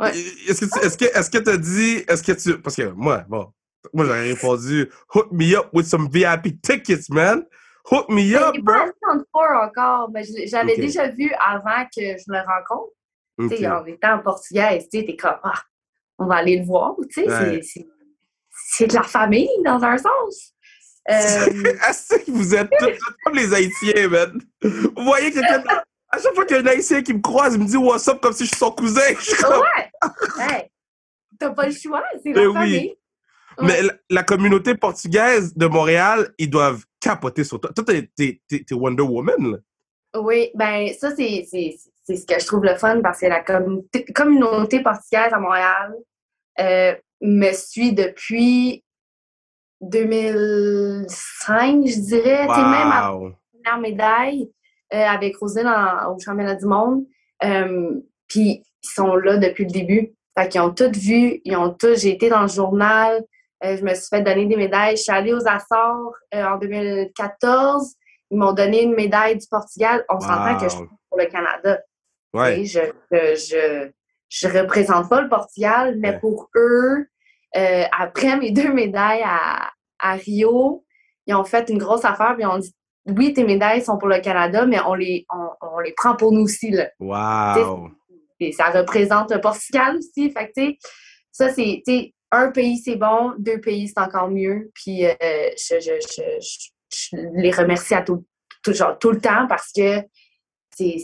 [0.00, 0.10] Ouais.
[0.48, 3.24] Est-ce que tu est-ce que est-ce que t'as dit est-ce que tu parce que moi
[3.28, 3.52] bon
[3.92, 7.44] moi j'aurais répondu hook me up with some VIP tickets man
[7.92, 11.84] hook me je up bro pas vu encore encore, mais je j'avais déjà vu avant
[11.96, 12.90] que je le rencontre.
[13.38, 13.54] Tu Ok.
[13.56, 15.62] sais, en étant en portugais, tu sais, t'es comme, ah,
[16.18, 17.60] on va aller le voir, tu sais, Ouais.
[17.62, 20.52] c'est- de la famille, dans un sens.
[21.10, 21.12] Euh,
[21.88, 22.88] Est-ce que vous êtes tous
[23.24, 24.40] comme les Haïtiens, man?
[24.62, 25.62] Vous voyez quelqu'un.
[26.10, 28.06] À chaque fois qu'il y a un Haïtien qui me croise, il me dit What's
[28.08, 29.00] up comme si je suis son cousin.
[29.18, 29.90] Je suis ouais!
[30.38, 30.70] Hey,
[31.38, 32.54] T'as pas le choix, c'est Ben la oui.
[32.54, 32.94] famille.
[33.60, 37.70] Mais la, la communauté portugaise de Montréal, ils doivent capoter sur toi.
[37.72, 37.84] Toi,
[38.16, 38.40] t'es
[38.72, 39.58] Wonder Woman, là.
[40.20, 41.44] Oui, ben ça, c'est
[42.04, 45.94] c'est- ce que je trouve le fun parce que la communauté, communauté portugaise à Montréal
[46.60, 48.84] euh, me suit depuis
[49.80, 52.46] 2005, je dirais.
[52.48, 53.32] Sais, même Wow.
[53.52, 54.50] première médaille
[54.92, 57.04] euh, avec Rosine en- au championnat du monde.
[57.42, 60.14] Euh, Puis ils sont là depuis le début.
[60.36, 61.94] Fait qu'ils ont tout vu, ils ont tout.
[61.94, 63.22] J'ai été dans le journal,
[63.62, 64.96] je me suis fait donner des médailles.
[64.96, 67.94] Je suis allée aux Açores en 2014.
[68.30, 70.04] Ils m'ont donné une médaille du Portugal.
[70.08, 70.80] On s'entend que je Wow.
[70.84, 71.80] suis pour le Canada.
[72.34, 72.64] Ouais.
[72.64, 73.90] Je, je,
[74.28, 76.18] je, représente pas le Portugal, mais Ouais.
[76.20, 77.06] pour eux,
[77.56, 80.84] euh, après mes deux médailles à, à Rio,
[81.26, 82.74] ils ont fait une grosse affaire, puis ils ont dit
[83.06, 86.32] oui, tes médailles sont pour le Canada, mais on les, on, on les prend pour
[86.32, 86.70] nous aussi.
[86.70, 86.90] Là.
[86.98, 87.90] Wow.
[88.40, 90.30] Et ça représente le Portugal aussi.
[90.30, 90.74] Fait que,
[91.30, 91.82] ça, c'est,
[92.32, 94.70] un pays, c'est bon, deux pays, c'est encore mieux.
[94.74, 96.68] Puis, euh, je, je, je, je-
[97.12, 98.24] je les remercie à tout,
[98.62, 100.00] tout, genre, tout le temps parce que
[100.76, 100.96] c'est,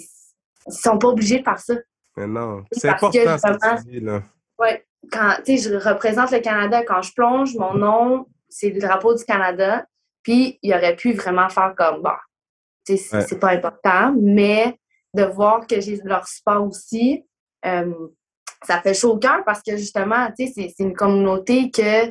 [0.66, 1.74] ils sont pas obligés de faire ça.
[2.16, 2.64] Mais non.
[2.72, 4.22] C'est important que ce que vraiment- tu dis, là.
[4.58, 6.82] Ouais, quand, tu sais, je représente le Canada.
[6.84, 9.86] Quand je plonge, mon nom, c'est le drapeau du Canada.
[10.22, 12.10] Puis, il aurait pu vraiment faire comme, bon,
[12.86, 13.26] tu sais, c'est Ouais.
[13.26, 14.76] c'est pas important, mais
[15.14, 17.24] de voir que j'ai leur support aussi,
[17.64, 17.92] euh,
[18.64, 22.08] ça fait chaud au cœur parce que justement, tu sais, c'est une communauté que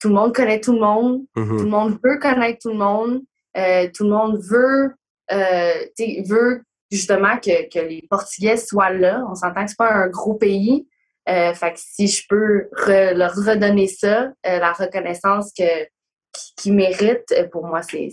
[0.00, 1.58] tout le monde connaît tout le monde, tout Mhm.
[1.58, 3.22] le monde veut connaître tout le monde,
[3.56, 4.94] euh, tout le monde veut,
[5.32, 9.24] euh, tu sais, veut justement que, que les Portugais soient là.
[9.30, 10.86] On s'entend que c'est pas un gros pays.
[11.28, 15.86] Euh, fait que si je peux re- leur redonner ça, euh, la reconnaissance que,
[16.56, 18.10] qu'ils méritent, euh, pour moi, c'est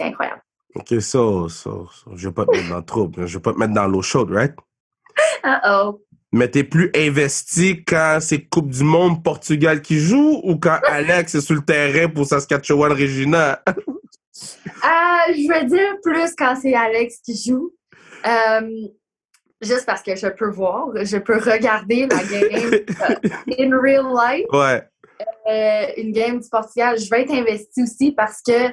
[0.00, 0.40] incroyable.
[0.74, 3.26] Ok, ça, ça, ça, je vais pas te mettre dans le trouble.
[3.26, 4.54] Je vais pas te mettre dans l'eau chaude, right?
[5.44, 6.00] Uh-oh.
[6.32, 11.34] Mais t'es plus investi quand c'est Coupe du Monde Portugal qui joue ou quand Alex
[11.36, 13.62] est sur le terrain pour Saskatchewan Regina?
[14.84, 17.72] Euh, je veux dire plus quand c'est Alex qui joue.
[18.26, 18.88] Euh,
[19.60, 22.70] juste parce que je peux voir, je peux regarder la game
[23.58, 24.46] in real life.
[24.52, 24.82] Ouais.
[25.48, 28.68] euh, une game du Portugal, je vais être investie aussi parce que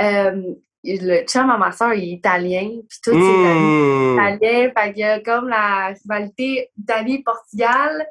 [0.00, 4.14] euh, le chum à ma soeur il est italien, puis tout c'est Mmh.
[4.14, 8.06] italien, fait y a comme la rivalité Italie-Portugal.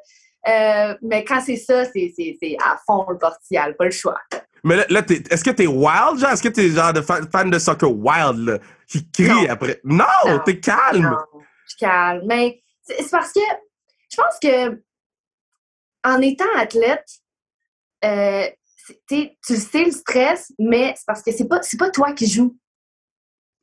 [0.47, 2.13] Euh, mais quand c'est ça, c'est
[2.65, 4.19] à fond le Portugal, pas le choix.
[4.63, 6.29] Mais là, là est-ce que t'es wild, genre?
[6.31, 8.59] Est-ce que t'es genre de fan, fan de soccer wild, là?
[8.87, 9.79] Qui crie après?
[9.83, 10.39] Non, Non.
[10.45, 11.03] t'es calme.
[11.03, 12.23] Non, je suis calme.
[12.27, 13.39] Mais c'est parce que
[14.11, 14.81] je pense que
[16.03, 17.07] en étant athlète,
[18.03, 18.47] euh,
[19.07, 22.57] tu le sais le stress, mais c'est parce que c'est pas, pas toi qui joues.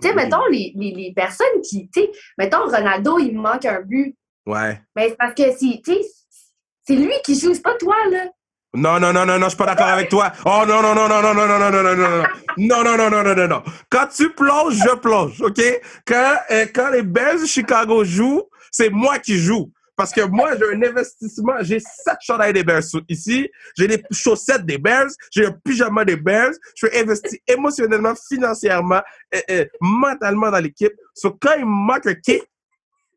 [0.01, 0.23] Tu sais, Oui.
[0.23, 4.17] mettons les, les, les personnes qui, tu sais, mettons Ronaldo, il manque un but.
[4.47, 4.81] Ouais.
[4.97, 8.27] Mais c'est parce que c'est lui qui joue, c'est pas toi, là.
[8.75, 10.31] Non, non, non, non, non, je suis pas d'accord avec toi.
[10.45, 12.23] Oh non, non, non, non, non, non, non, non, non, non, non,
[12.59, 13.63] non, non, non, non, non, non, non.
[13.89, 15.61] Quand tu plonges, je plonge, OK?
[16.07, 19.73] Quand, euh, quand les Bears de Chicago jouent, c'est moi qui joue.
[19.97, 21.55] Parce que moi, j'ai un investissement.
[21.63, 23.51] J'ai sept chandails des Bears ici.
[23.77, 25.09] J'ai des chaussettes des Bears.
[25.33, 26.53] J'ai un pyjama des Bears.
[26.77, 29.01] Je suis investi émotionnellement, financièrement,
[29.33, 30.93] et, mentalement dans l'équipe.
[31.15, 32.45] So, quand il manque un kick,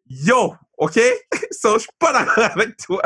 [0.08, 1.00] yo, OK?
[1.52, 3.02] So, je suis pas d'accord avec toi.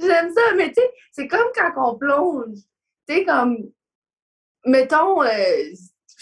[0.00, 2.56] J'aime ça, mais tu sais, c'est comme quand on plonge.
[3.08, 3.56] Tu sais, comme,
[4.66, 5.76] mettons, euh, je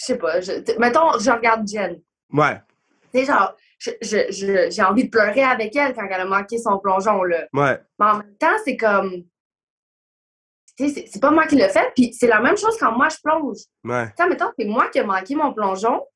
[0.04, 2.00] sais pas, je- mettons, je regarde Jen.
[2.32, 2.60] ouais,
[3.12, 3.56] Tu sais, genre,
[4.70, 7.46] j'ai envie de pleurer avec elle quand elle a manqué son plongeon, là.
[7.52, 7.80] ouais.
[7.98, 9.24] Mais en même temps, c'est comme.
[10.78, 13.08] Tu sais, c'est- pas moi qui l'ai fait, puis c'est la même chose quand moi
[13.10, 13.58] je plonge.
[13.84, 14.06] Ouais.
[14.16, 16.06] Tu sais, mettons, c'est moi qui ai manqué mon plongeon,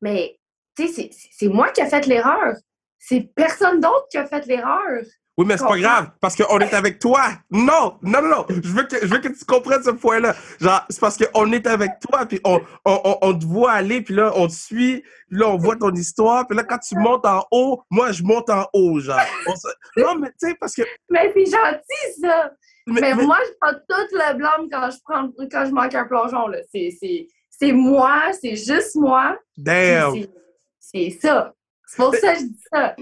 [0.00, 0.38] mais
[0.76, 2.54] tu sais, c'est moi qui ai fait l'erreur.
[2.98, 5.02] C'est personne d'autre qui a fait l'erreur.
[5.38, 7.24] Oui, mais c'est pas grave, parce qu'on est avec toi.
[7.50, 8.46] Non, non, non, non.
[8.48, 10.34] Je veux que, je veux que tu comprennes ce point-là.
[10.58, 14.00] Genre, c'est parce qu'on est avec toi, puis on, on, on, on te voit aller,
[14.00, 16.96] puis là, on te suit, puis là, on voit ton histoire, puis là, quand tu
[16.96, 19.20] montes en haut, moi, je monte en haut, genre.
[19.56, 20.82] Se- Non, mais tu sais, parce que...
[21.10, 22.52] Mais c'est gentil, ça!
[22.86, 25.94] mais- Mais, mais- moi, je prends tout le blâme quand je prends quand je manque
[25.94, 26.46] un plongeon.
[26.48, 26.58] là.
[26.72, 29.36] C'est- moi, c'est juste moi.
[29.58, 30.14] Damn!
[30.80, 31.52] C'est ça.
[31.86, 32.96] C'est pour ça que je dis ça.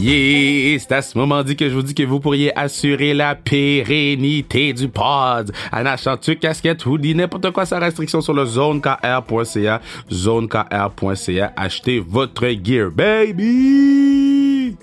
[0.00, 3.34] Yeah, c'est à ce moment dit que je vous dis que vous pourriez assurer la
[3.34, 9.80] pérennité du pod en achetant tu casquette, hoodie, n'importe quoi sans restriction sur le zonekr.ca,
[10.10, 11.52] zonekr.ca.
[11.56, 14.76] Achetez votre gear, baby!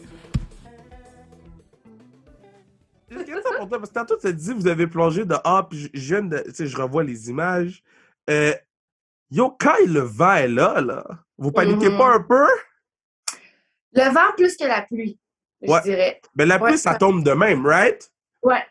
[3.09, 6.77] Parce que tantôt, tu as dit, vous avez plongé de Ah, puis je- je je
[6.77, 7.83] revois les images.
[8.29, 8.53] Euh,
[9.31, 11.03] yo, quand le vent est là, là,
[11.37, 11.97] vous paniquez Mhm.
[11.97, 12.47] pas un peu?
[13.93, 15.17] Le vent plus que la pluie,
[15.61, 16.21] je dirais.
[16.35, 16.77] Mais la pluie, Ouais.
[16.77, 18.09] ça tombe de même, right?
[18.43, 18.63] Ouais.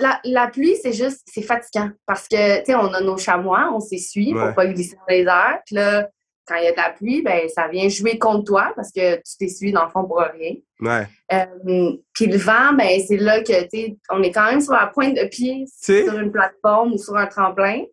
[0.00, 1.90] La, la pluie, c'est juste, c'est fatigant.
[2.06, 4.46] Parce que, tu sais, on a nos chamois, on s'essuie Ouais.
[4.46, 5.60] pour pas glisser dans les airs.
[5.64, 6.08] Puis là,
[6.46, 9.14] quand il y a de la pluie, ben, ça vient jouer contre toi parce que
[9.16, 10.56] tu t'essuies dans le fond pour rien.
[10.80, 11.06] Ouais.
[11.32, 14.72] Euh, puis le vent, ben, c'est là que, tu sais, on est quand même sur
[14.74, 17.84] la pointe de pied sur une plateforme ou sur un tremplin.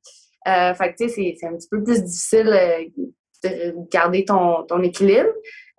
[0.47, 2.85] Euh, fait que, tu sais, c'est- un petit peu plus difficile euh,
[3.43, 5.29] de garder ton, ton équilibre.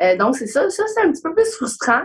[0.03, 0.69] Euh, donc, c'est ça.
[0.71, 2.03] Ça, c'est un petit peu plus frustrant.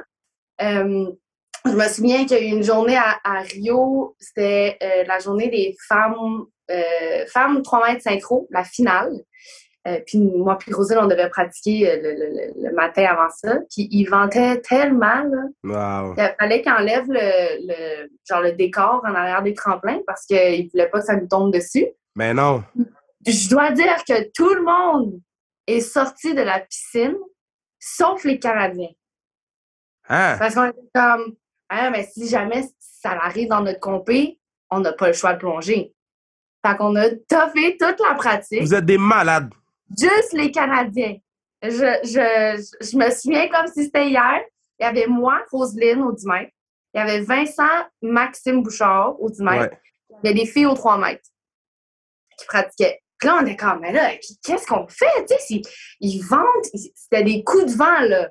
[0.59, 5.49] Je me souviens qu'il y a eu une journée à, à Rio, c'était la journée
[5.49, 6.45] des femmes,
[7.33, 9.11] femmes 3 mètres synchro, la finale.
[9.87, 13.57] Euh, puis moi puis Rosine, on devait pratiquer le, le- le- le matin avant ça.
[13.69, 15.43] Puis il ventait tellement, là.
[15.63, 16.15] Wow.
[16.17, 20.37] Il fallait qu'il enlève le, le- genre le décor en arrière des tremplins parce qu'il
[20.65, 21.85] ne voulait pas que ça nous tombe dessus.
[22.15, 22.63] Mais non.
[23.25, 25.19] Je dois dire que tout le monde
[25.67, 27.15] est sorti de la piscine,
[27.79, 28.91] sauf les Canadiens.
[30.07, 30.35] Hein?
[30.37, 31.35] Parce qu'on était comme,
[31.69, 35.39] ah, mais si jamais ça arrive dans notre compé, on n'a pas le choix de
[35.39, 35.93] plonger.
[36.65, 39.51] Fait qu'on a toffé toute la pratique, Vous êtes des malades.
[39.97, 41.17] juste les Canadiens.
[41.63, 41.69] Je,
[42.03, 44.41] je, je me souviens comme si c'était hier.
[44.79, 46.51] Il y avait moi, Roselyne, au 10 mètres.
[46.93, 47.63] Il y avait Vincent,
[48.01, 49.73] Maxime Bouchard, au 10 mètres.
[49.73, 49.79] Ouais.
[50.23, 51.27] Il y a des filles aux 3 mètres
[52.37, 53.01] qui pratiquaient.
[53.17, 54.11] Puis là, on était comme, mais là,
[54.43, 55.25] qu'est-ce qu'on fait?
[55.29, 55.61] Tu sais,
[56.01, 56.43] ils vendent,
[56.95, 58.29] c'était des coups de vent, là.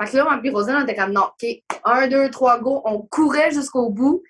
[0.00, 1.48] Fait que là, moi, puis Rosine, on était comme, non, OK,
[1.84, 2.82] un, deux, trois, go.
[2.84, 4.22] On courait jusqu'au bout.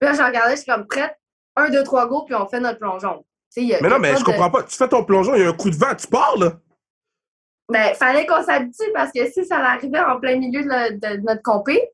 [0.00, 1.14] Puis là, je regardais, je suis comme, prête,
[1.56, 3.24] un, deux, trois, go, puis on fait notre plongeon.
[3.54, 4.62] Tu sais, Mais non, mais je de- comprends pas.
[4.62, 6.52] Tu fais ton plongeon, il y a un coup de vent, tu pars, là.
[7.68, 11.20] Ben, fallait qu'on s'habitue parce que si ça arrivait en plein milieu de, le- de
[11.22, 11.90] notre compé,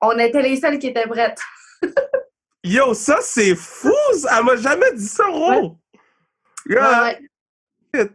[0.00, 1.38] on était les seuls qui étaient prêtes.
[2.64, 3.92] Yo, ça, c'est fou!
[4.36, 5.76] Elle m'a jamais dit ça, Ro!
[6.66, 7.02] Ouais, Yeah.
[7.94, 8.10] ouais.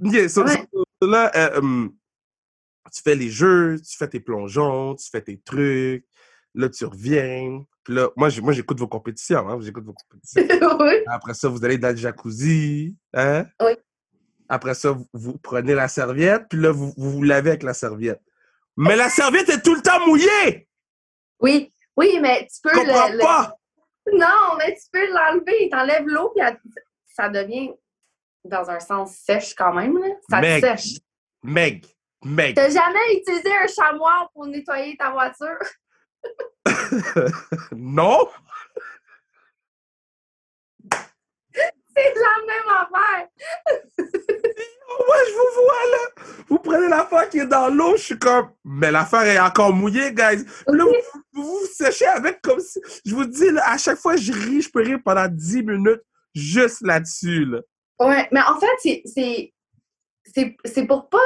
[0.00, 0.66] Yeah, so- Ouais.
[0.72, 1.88] so- là, euh,
[2.92, 6.04] tu fais les jeux, tu fais tes plongeons, tu fais tes trucs.
[6.54, 7.64] Là, tu reviens.
[7.84, 9.48] Puis là, moi, j'écoute vos compétitions.
[9.48, 10.42] Hein, j'écoute vos compétitions.
[10.80, 11.02] oui.
[11.06, 12.96] Après ça, vous allez dans le jacuzzi.
[13.12, 13.46] Hein?
[13.60, 13.72] Oui.
[14.48, 17.74] Après ça, vous, vous prenez la serviette, puis là, vous, vous vous lavez avec la
[17.74, 18.20] serviette.
[18.76, 20.68] Mais la serviette est tout le temps mouillée!
[21.40, 23.54] Oui, oui, mais tu peux comprends le, le- pas!
[24.12, 25.68] Non, mais tu peux l'enlever.
[25.70, 26.42] T'enlèves l'eau, puis
[27.18, 27.72] ça devient,
[28.44, 29.98] dans un sens, sèche quand même.
[29.98, 30.08] Là.
[30.30, 30.64] Ça te Meg.
[30.64, 30.98] sèche.
[31.42, 31.86] Meg,
[32.24, 32.54] Meg.
[32.54, 35.58] T'as jamais utilisé un chamois pour nettoyer ta voiture?
[37.72, 38.28] non?
[41.96, 43.28] C'est la même affaire.
[45.06, 46.22] Moi, je vous vois, là.
[46.48, 50.12] Vous prenez l'affaire qui est dans l'eau, je suis comme, mais l'affaire est encore mouillée,
[50.12, 50.44] guys.
[50.66, 50.94] Là, vous,
[51.32, 52.80] vous vous séchez avec comme si.
[53.04, 56.02] Je vous dis, là, à chaque fois, je ris, je peux rire pendant 10 minutes
[56.34, 57.60] juste là-dessus, là.
[58.00, 59.52] Ouais, mais en fait, c'est-
[60.86, 61.18] pour pas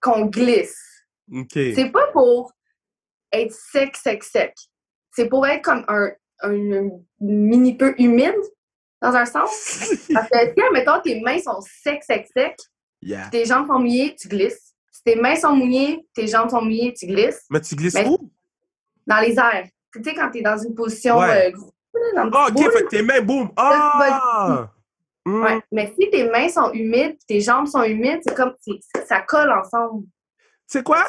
[0.00, 0.78] qu'on glisse.
[1.32, 1.50] OK.
[1.52, 2.52] C'est pas pour
[3.32, 4.54] être sec, sec, sec.
[5.12, 6.10] C'est pour être comme un,
[6.42, 6.88] un
[7.20, 8.34] mini peu humide,
[9.02, 9.50] dans un sens.
[10.12, 12.56] Parce que si, admettons, tes mains sont sec, sec, sec,
[13.02, 13.28] yeah.
[13.30, 14.74] tes jambes sont mouillées, tu glisses.
[14.92, 17.44] Si tes mains sont mouillées, tes jambes sont mouillées, tu glisses.
[17.50, 18.30] Mais tu glisses Mais- où?
[19.06, 19.68] Dans les airs.
[19.92, 21.52] Tu sais, quand t'es dans une position Ouais.
[21.52, 21.58] euh,
[22.14, 22.72] dans Ah, OK, boule.
[22.72, 23.50] fait que tes mains, boum.
[23.56, 24.70] Ah!
[25.26, 25.42] Hmm.
[25.42, 25.60] Ouais.
[25.72, 28.54] Mais si tes mains sont humides, tes jambes sont humides, c'est comme
[29.06, 30.04] ça colle ensemble.
[30.06, 31.04] Tu sais quoi?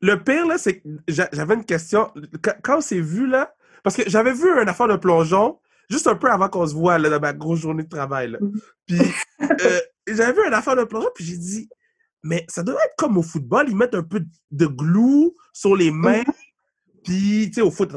[0.00, 2.12] Le pire, là, c'est que j'a- j'avais une question.
[2.62, 5.58] Quand, on s'est vu, là, parce que j'avais vu une affaire de plongeon
[5.90, 8.38] juste un peu avant qu'on se voit, là, dans ma grosse journée de travail, là.
[8.40, 8.60] Mhm.
[8.86, 9.00] Puis,
[9.42, 11.68] euh, j'avais vu une affaire de plongeon, puis j'ai dit,
[12.22, 15.90] mais ça doit être comme au football, ils mettent un peu de glue sur les
[15.90, 16.22] mains,
[17.04, 17.90] puis, tu sais, au foot.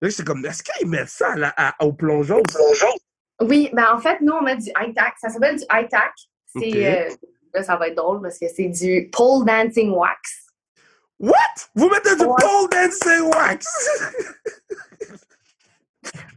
[0.00, 2.42] Là, j'étais comme, est-ce qu'ils mettent ça là, à- au plongeon?
[3.40, 5.14] Oui, ben en fait, nous, on met du high-tack.
[5.20, 6.12] Ça s'appelle du high-tack.
[6.46, 7.14] C'est, euh,
[7.54, 10.46] là, ça va être drôle parce que c'est du pole dancing wax.
[11.20, 11.34] What?
[11.74, 12.34] Vous mettez du Ouais.
[12.40, 13.66] pole dancing wax?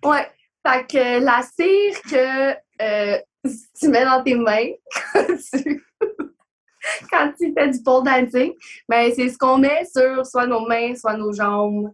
[0.04, 0.28] Ouais.
[0.68, 3.20] Fait que la cire que euh,
[3.80, 4.72] tu mets dans tes mains
[5.14, 5.84] quand tu,
[7.12, 8.54] quand tu fais du pole dancing,
[8.88, 11.92] ben, c'est ce qu'on met sur soit nos mains, soit nos jambes.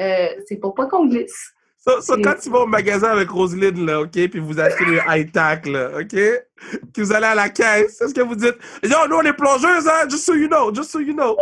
[0.00, 1.52] Euh, c'est pour pas qu'on glisse.
[1.78, 5.66] So, quand tu vas au magasin avec Roselyne, là, OK, puis vous achetez le high-tack,
[5.66, 9.22] là, OK, que vous allez à la caisse, est-ce que vous dites «Yo, nous, on
[9.22, 10.06] est plongeuses, hein?
[10.08, 11.38] Just so you know, just so you know.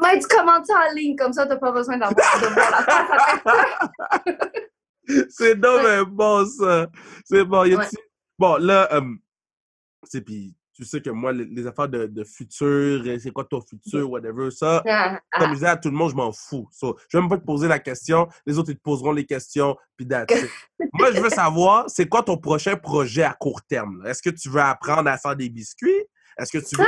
[0.00, 2.46] Mais tu commandes ça en ligne, comme ça, t'as pas besoin d'avoir de
[3.46, 4.48] la.
[5.28, 6.86] C'est non, mais bon, ça.
[7.26, 7.64] C'est bon.
[7.64, 7.98] Y a-t-il-
[8.38, 9.02] Bon, là, euh,
[10.02, 12.66] c'est puis tu sais que moi, les, les affaires de, de futur,
[13.06, 15.38] euh, c'est quoi ton futur, whatever, ça, Ah, ah.
[15.38, 16.68] comme je disais à tout le monde, je m'en fous.
[16.72, 19.24] So, je vais même pas te poser la question, les autres, ils te poseront les
[19.26, 20.06] questions, puis.
[20.92, 24.04] Moi, je veux savoir, c'est quoi ton prochain projet à court terme?
[24.06, 26.04] Est-ce que tu veux apprendre à faire des biscuits?
[26.38, 26.84] Est-ce que tu veux...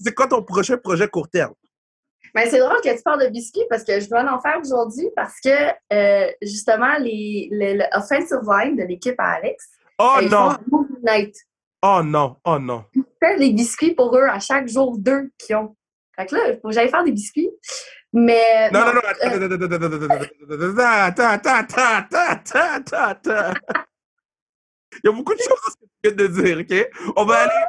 [0.00, 1.54] C'est quoi ton prochain projet court terme?
[2.34, 5.08] Mais c'est drôle que tu parles de biscuits parce que je dois en faire aujourd'hui
[5.14, 5.50] parce que
[5.92, 10.50] euh, justement, les, le, le offensive line de l'équipe à Alex, Oh ils non!
[10.50, 11.36] font un movie night.
[11.82, 12.36] Oh non!
[12.44, 12.84] Oh non!
[13.22, 15.76] fais les biscuits pour eux à chaque jour d'eux qui ont.
[16.16, 17.50] Fait que là, il faut que j'aille faire des biscuits.
[18.12, 18.70] Mais.
[18.70, 19.28] Non, non, non, attends,
[21.24, 23.54] attends, attends, attends, attends, attends.
[25.02, 27.12] Il y a beaucoup de choses que tu viens de dire, OK?
[27.16, 27.64] On va aller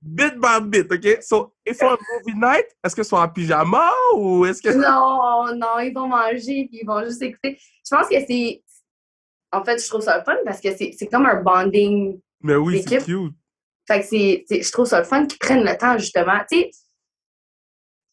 [0.00, 1.22] bit by bit, OK?
[1.22, 4.68] So, ils font un movie night, est-ce qu'ils sont en pyjama ou est-ce que.
[4.68, 7.58] Non, non, ils vont manger puis ils vont juste écouter.
[7.58, 8.62] Je pense que c'est.
[9.50, 12.20] En fait, je trouve ça fun parce que c'est comme un bonding.
[12.42, 13.34] Mais oui, c'est cute.
[13.88, 14.44] Fait que c'est.
[14.46, 16.38] c'est- Je trouve ça le fun qu'ils prennent le temps, justement.
[16.50, 16.70] Tu sais,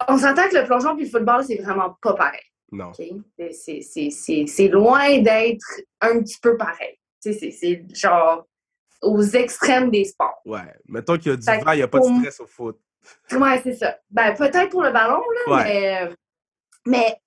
[0.07, 2.41] on s'entend que le plongeon puis le football, c'est vraiment pas pareil.
[2.71, 2.91] Non.
[2.93, 3.11] C'est-
[3.51, 5.65] c'est- C'est c'est- c'est loin d'être
[6.01, 6.97] un petit peu pareil.
[7.21, 8.45] Tu sais, c'est- c'est genre
[9.01, 10.41] aux extrêmes des sports.
[10.45, 10.73] Ouais.
[10.87, 12.79] Mettons qu'il y a du vent, il n'y a pas de stress au foot.
[13.31, 13.99] Ouais, c'est ça.
[14.09, 15.63] Ben, peut-être pour le ballon, là, Ouais.
[15.63, 16.09] mais,
[16.87, 17.17] mais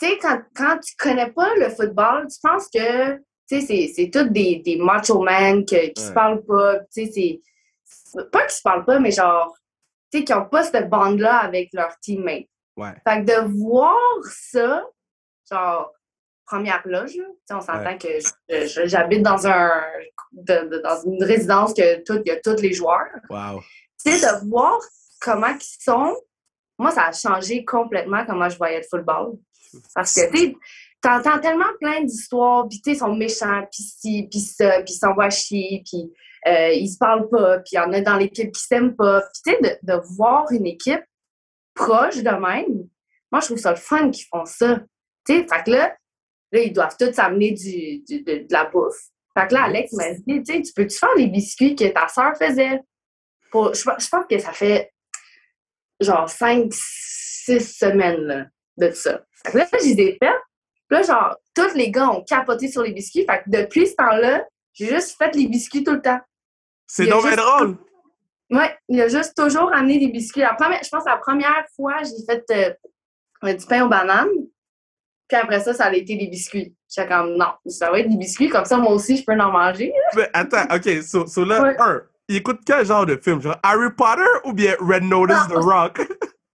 [0.00, 3.92] tu sais, quand, quand tu connais pas le football, tu penses que, tu sais, c'est-
[3.94, 7.40] c'est tous des, des macho men que- qui se parlent pas, tu sais,
[8.32, 9.56] Pas qu'ils se parlent pas, mais genre,
[10.12, 12.46] tu sais, qui ont pas cette bande-là avec leurs teammates.
[12.76, 12.92] Ouais.
[13.06, 13.96] Fait que de voir
[14.30, 14.84] ça,
[15.50, 15.92] genre,
[16.44, 19.70] première loge, là, tu sais, on s'entend que j'habite dans un
[20.32, 23.60] de- de- dans une résidence que tout, il y a tous les joueurs Wow.
[24.04, 24.78] tu sais, de voir
[25.20, 26.14] comment ils sont,
[26.78, 29.38] moi, ça a changé complètement comment je voyais le football.
[29.94, 30.56] Parce que, tu sais,
[31.00, 34.92] t'entends tellement plein d'histoires, puis tu sais, ils sont méchants, puis ci, puis ça, puis
[34.94, 36.12] ils s'envoient chier, puis
[36.46, 39.22] euh, ils se parlent pas, puis il y en a dans l'équipe qui s'aiment pas.
[39.22, 41.02] Puis tu sais, de, de voir une équipe
[41.74, 42.88] proche de même,
[43.32, 44.80] moi, je trouve ça le fun qu'ils font ça.
[45.26, 45.96] Tu sais, fait que là,
[46.52, 48.96] là, ils doivent tous s'amener du, du- de, de la bouffe.
[49.36, 52.08] Fait que là, Alex m'a dit, tu sais, tu peux-tu faire les biscuits que ta
[52.08, 52.80] soeur faisait?
[53.50, 54.92] Pour, je, pense- je pense que ça fait
[56.00, 59.20] genre 5, 6 semaines là, de ça.
[59.44, 60.40] Fait que là, je les ai faites.
[60.88, 63.24] Puis Là, genre, tous les gars ont capoté sur les biscuits.
[63.28, 66.20] Fait que depuis ce temps-là, j'ai juste fait les biscuits tout le temps.
[66.86, 67.76] C'est donc juste- drôle.
[68.50, 70.40] Ouais, il a juste toujours amené des biscuits.
[70.40, 72.76] La première, je pense que la première fois, j'ai fait
[73.44, 74.28] euh, du pain aux bananes.
[75.28, 76.72] Puis après ça, ça a été des biscuits.
[76.88, 78.48] J'étais comme, non, ça va être des biscuits.
[78.48, 79.92] Comme ça, moi aussi, je peux en manger.
[80.16, 81.76] Mais attends, OK, so, so là, Ouais.
[81.80, 83.42] un, il écoute quel genre de film?
[83.42, 85.54] Genre Harry Potter ou bien Red Notice The.
[85.54, 86.00] Rock?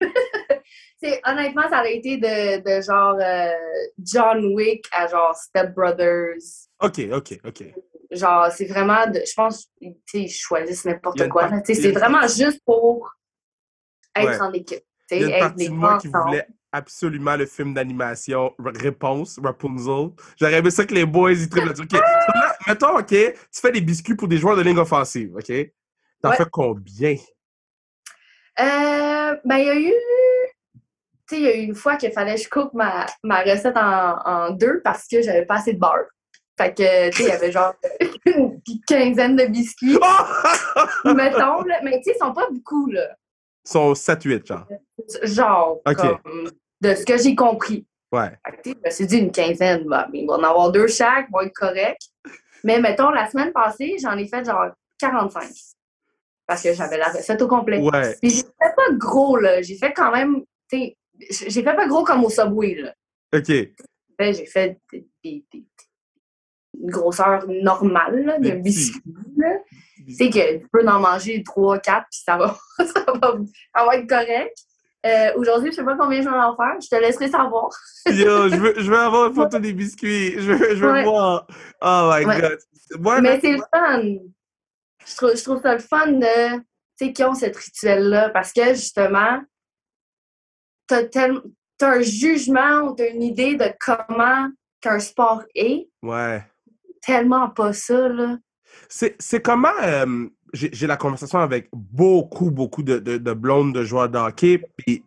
[1.02, 3.52] C'est, honnêtement, ça a été de, de genre euh,
[3.98, 6.38] John Wick à genre Step Brothers.
[6.80, 7.64] OK, OK, OK.
[8.12, 11.48] Genre, c'est vraiment, de, je pense, tu sais, ils choisissent n'importe quoi.
[11.62, 13.10] Tu sais, C'est vraiment juste pour
[14.14, 14.40] être Ouais.
[14.40, 14.84] en équipe.
[15.08, 17.46] tu Il y sais, a une être partie des de moi qui voulait absolument le
[17.46, 20.10] film d'animation Réponse, Rapunzel.
[20.38, 21.82] J'aurais aimé ça que les boys, ils là-dessus.
[21.82, 21.92] OK,
[22.34, 25.52] là, mettons, OK, tu fais des biscuits pour des joueurs de ligne offensive, OK?
[26.22, 26.36] T'en Ouais.
[26.36, 27.16] fais combien?
[28.60, 29.92] Euh, ben, il y a eu.
[31.26, 33.42] Tu sais, il y a eu une fois qu'il fallait que je coupe ma, ma
[33.42, 36.06] recette en, en deux parce que j'avais pas assez de beurre.
[36.62, 37.74] Fait que, tu sais, il y avait genre
[38.26, 39.98] une quinzaine de biscuits,
[41.04, 41.80] mettons, là.
[41.82, 43.08] Mais tu sais, ils sont pas beaucoup, là.
[43.64, 44.66] Ils sont 7-8, genre.
[45.22, 46.50] Genre, comme,
[46.80, 47.86] de ce que j'ai compris.
[48.12, 48.30] Ouais.
[48.44, 50.86] Fait que, je me suis dit une quinzaine, bah, mais il va en avoir deux
[50.86, 52.10] chaque, vont être corrects.
[52.64, 54.66] Mais mettons, la semaine passée, j'en ai fait genre
[54.98, 55.44] 45.
[56.46, 57.78] Parce que j'avais la recette au complet.
[57.80, 58.16] Ouais.
[58.20, 59.62] Puis j'ai fait pas gros, là.
[59.62, 60.96] J'ai fait quand même, tu sais,
[61.48, 62.92] j'ai fait pas gros comme au Subway, là.
[63.34, 63.46] OK.
[63.48, 65.64] J'ai fait des- des-
[66.82, 68.52] une grosseur normale, là, petits.
[68.60, 69.02] biscuits,
[69.36, 69.56] là.
[70.06, 73.36] Tu sais que tu peux en manger 3, 4, puis ça va, ça va,
[73.76, 74.56] ça va être correct.
[75.06, 76.74] Euh, Aujourd'hui, je sais pas combien je vais en faire.
[76.80, 77.70] Je te laisserai savoir.
[78.06, 80.32] Yo, je veux, je veux avoir une photo des biscuits.
[80.40, 81.04] Je veux, je veux Ouais.
[81.04, 81.46] voir.
[81.80, 82.40] Oh my Ouais.
[82.40, 82.58] God.
[83.00, 84.02] Moi, Mais c'est le fun.
[85.04, 86.54] Je trouve, je trouve ça le fun de.
[86.56, 86.62] Tu
[86.98, 88.28] tu sais, qui ont ce rituel-là.
[88.30, 89.40] Parce que, justement,
[90.86, 91.40] t'as tel-
[91.78, 94.48] t'as un jugement ou t'as une idée de comment
[94.80, 95.88] qu'un sport est.
[96.02, 96.44] Ouais.
[97.04, 98.38] Tellement pas ça, là.
[98.88, 99.68] C'est comment.
[99.82, 104.62] euh, J'ai la conversation avec beaucoup, beaucoup de, de, de blondes de joueurs de hockey.
[104.78, 105.04] Puis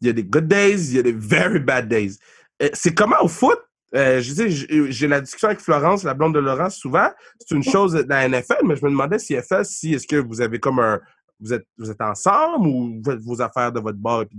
[0.00, 2.18] il y a des good days, il y a des very bad days.
[2.62, 3.58] Euh, C'est comment au foot?
[3.94, 4.48] Euh, je sais,
[4.90, 7.10] j'ai la discussion avec Florence, la blonde de Laurence, souvent.
[7.38, 10.16] C'est une chose dans la NFL, mais je me demandais si FL, si est-ce que
[10.16, 10.98] vous avez comme un.
[11.40, 14.38] Vous êtes, vous êtes ensemble ou vous faites vos affaires de votre bar et puis?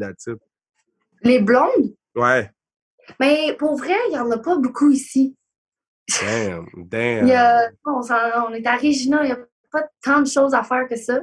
[1.21, 2.49] Les blondes, Ouais.
[3.19, 5.35] mais pour vrai, il y en a pas beaucoup ici.
[6.21, 7.71] Damn, damn.
[7.85, 9.37] on, est à Regina, il n'y a
[9.71, 11.21] pas tant de choses à faire que ça.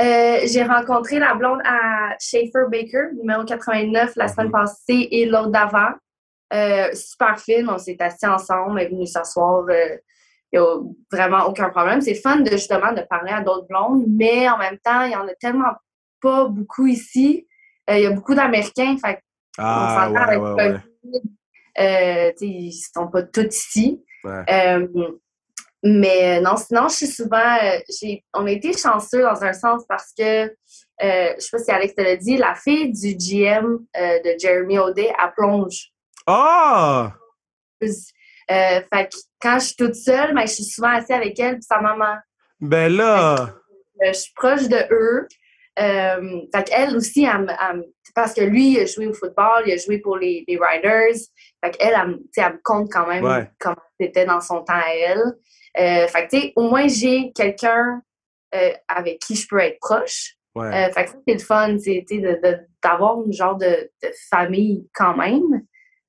[0.00, 4.52] Euh, j'ai rencontré la blonde à Schaefer Baker, numéro 89, la semaine Mhm.
[4.52, 5.90] passée et l'autre d'avant.
[6.52, 9.64] Euh, super fine, on s'est assis ensemble, elle est venue s'asseoir.
[9.68, 9.96] euh,
[10.50, 10.76] il n'y a
[11.12, 12.00] vraiment aucun problème.
[12.00, 15.16] C'est fun de justement de parler à d'autres blondes, mais en même temps, il n'y
[15.16, 15.74] en a tellement
[16.22, 17.46] pas beaucoup ici.
[17.90, 19.20] Il y a beaucoup d'Américains, fait
[19.58, 20.74] Ah, s'entend ouais, avec ouais, le
[21.10, 21.20] ouais.
[21.80, 24.02] Euh, ils sont pas tous ici.
[24.24, 24.44] Ouais.
[24.50, 24.86] Euh,
[25.82, 27.56] mais non, sinon, je suis souvent.
[27.62, 27.78] euh,
[28.34, 30.54] on a été chanceux dans un sens parce que, euh,
[31.00, 34.78] je sais pas si Alex te l'a dit, la fille du GM euh, de Jeremy
[34.78, 35.92] O'Day, elle plonge.
[36.26, 37.12] Ah!
[37.82, 37.86] Euh,
[38.50, 41.60] fait que quand je suis toute seule, ben, je suis souvent assise avec elle et
[41.60, 42.16] sa maman.
[42.60, 43.54] Ben là!
[44.02, 45.28] Euh, je suis proche de eux.
[45.80, 47.54] Euh, fait qu'elle aussi, elle
[48.14, 51.20] parce que lui, il a joué au football, il a joué pour les, les Riders.
[51.64, 53.48] Fait qu'elle, elle, elle me compte quand même Ouais.
[53.60, 55.22] comment c'était dans son temps à elle.
[55.78, 58.02] Euh, fait que, tu sais, au moins, j'ai quelqu'un
[58.54, 60.34] euh, avec qui je peux être proche.
[60.56, 60.66] Ouais.
[60.66, 62.04] Euh, fait que ça, c'est le fun, c'est,
[62.82, 65.62] d'avoir une genre de, de famille quand même.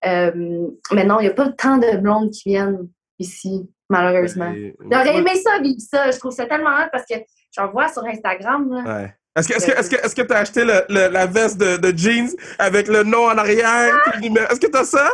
[0.04, 2.90] Mais non, il n'y a pas tant de blondes qui viennent
[3.20, 4.52] ici, malheureusement.
[4.52, 6.10] Ben, J'aurais aimé ça, vivre ça.
[6.10, 7.16] Je trouve ça tellement hot parce que
[7.52, 8.74] j'en vois sur Instagram.
[8.74, 9.02] Là.
[9.02, 9.14] Ouais.
[9.36, 12.88] Est-ce que que est-ce que t'as acheté le, le- la veste de, de jeans avec
[12.88, 13.94] le nom en arrière?
[14.22, 15.10] numéro- Est-ce que t'as ça?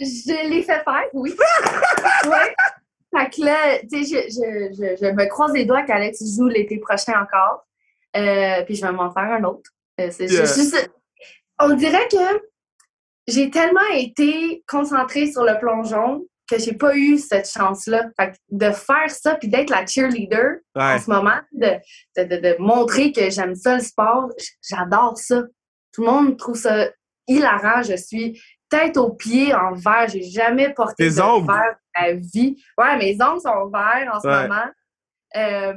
[0.00, 1.34] Je l'ai fait faire, oui.
[2.26, 2.54] ouais.
[3.16, 6.46] Fait que là, tu sais, je, je, je, je me croise les doigts qu'Alex joue
[6.48, 7.66] l'été prochain encore.
[8.16, 9.70] Euh, puis je vais m'en faire un autre.
[10.00, 10.44] Euh, c'est Yeah.
[10.44, 10.90] juste-
[11.58, 12.42] on dirait que
[13.26, 18.08] j'ai tellement été concentrée sur le plongeon que j'ai pas eu cette chance-là.
[18.18, 21.72] Fait que de faire ça puis d'être la cheerleader en ce moment, de,
[22.16, 24.28] de, de, de montrer que j'aime ça le sport,
[24.68, 25.42] j'adore ça.
[25.92, 26.88] Tout le monde trouve ça
[27.26, 27.82] hilarant.
[27.82, 28.40] Je suis
[28.70, 30.08] tête aux pieds en verre.
[30.08, 31.46] J'ai jamais porté Tes de ongles?
[31.52, 32.62] verre ma vie.
[32.76, 34.42] Ouais, mes ongles sont verts en ce Ouais.
[34.48, 34.70] moment.
[35.36, 35.74] Euh,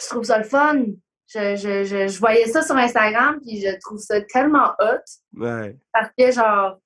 [0.00, 0.82] je trouve ça le fun.
[1.26, 5.00] Je, je, je, je voyais ça sur Instagram puis je trouve ça tellement hot
[5.40, 5.76] Ouais.
[5.92, 6.78] parce que genre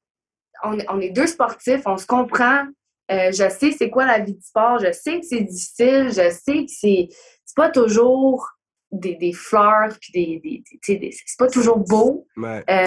[0.65, 2.65] on, est- on est deux sportifs, on se comprend.
[3.11, 6.31] Euh, je sais c'est quoi la vie du sport, je sais que c'est difficile, je
[6.31, 7.09] sais que c'est
[7.45, 8.47] c'est pas toujours
[8.93, 10.63] des, des fleurs puis des,
[10.99, 12.27] des, c'est pas toujours beau.
[12.37, 12.63] Ouais.
[12.69, 12.87] Euh,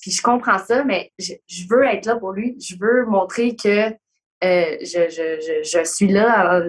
[0.00, 2.56] puis je comprends ça, mais je, je veux être là pour lui.
[2.60, 3.88] Je veux montrer que
[4.44, 6.62] euh, je, je, je, je suis là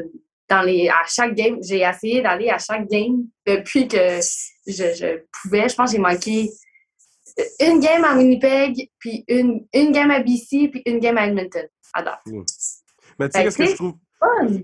[0.50, 1.58] dans les, à chaque game.
[1.62, 4.20] J'ai essayé d'aller à chaque game depuis que
[4.68, 5.68] je, je pouvais.
[5.68, 6.50] Je pense que j'ai manqué
[7.60, 11.68] une game à Winnipeg, puis une, une game à BC, puis une game à Edmonton.
[11.94, 12.20] À date.
[13.20, 13.94] Mais tu sais ce que je trouve!
[14.48, 14.64] Tu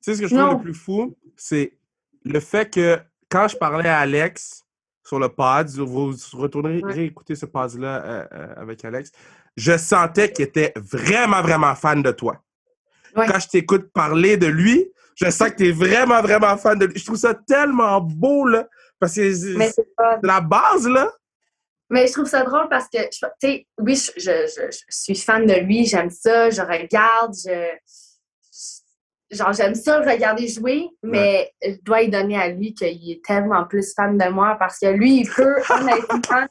[0.00, 0.56] sais ce que je trouve Non.
[0.58, 1.16] le plus fou?
[1.36, 1.76] C'est
[2.24, 2.98] le fait que
[3.28, 4.64] quand je parlais à Alex
[5.04, 7.06] sur le pod, vous retournerez Ouais.
[7.06, 9.10] écouter ce pod-là euh, euh, avec Alex,
[9.56, 12.40] je sentais qu'il était vraiment, vraiment fan de toi.
[13.16, 13.26] Ouais.
[13.26, 16.86] Quand je t'écoute parler de lui, je sens que tu es vraiment, vraiment fan de
[16.86, 16.98] lui.
[16.98, 18.66] Je trouve ça tellement beau, là,
[18.98, 19.74] parce que c'est
[20.22, 21.12] la base, là.
[21.92, 25.44] Mais je trouve ça drôle parce que, tu sais, oui, je, je, je- suis fan
[25.44, 27.68] de lui, j'aime ça, je regarde, je.
[29.30, 33.22] Genre, j'aime ça le regarder jouer, mais je dois y donner à lui qu'il est
[33.24, 36.46] tellement plus fan de moi parce que lui, il peut, honnêtement,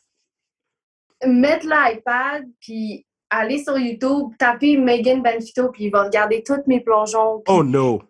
[1.25, 6.81] mettre l'iPad, puis aller sur YouTube, taper Megan Benfito, puis il va regarder tous mes
[6.81, 7.43] plongeons.
[7.47, 8.01] Oh no.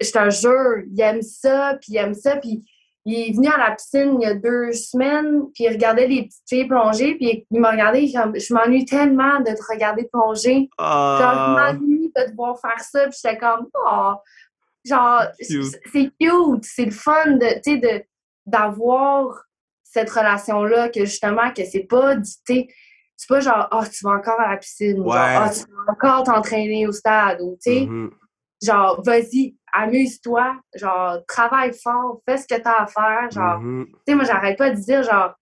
[0.00, 2.64] je te jure, il aime ça, puis il aime ça, puis
[3.06, 6.24] il est venu à la piscine il y a deux semaines, puis il regardait les
[6.24, 10.68] petites filles plonger, puis il m'a regardé, comme, je m'ennuie tellement de te regarder plonger.
[10.78, 14.12] Genre, je Ah, m'ennuie de te voir faire ça, puis j'étais comme, oh,
[14.84, 18.06] genre, c'est cute, c'est le fun de, tu sais,
[18.46, 19.44] d'avoir
[19.82, 22.68] cette relation-là, que justement, que c'est pas, du- tu sais,
[23.16, 25.92] c'est pas genre, oh, tu vas encore à la piscine, ou genre, oh, tu vas
[25.92, 28.10] encore t'entraîner au stade, ou, tu sais, mhm.
[28.62, 33.86] genre, vas-y, amuse-toi, genre, travaille fort, fais ce que t'as à faire, genre, Mhm.
[33.88, 35.34] tu sais, moi, j'arrête pas de dire, genre,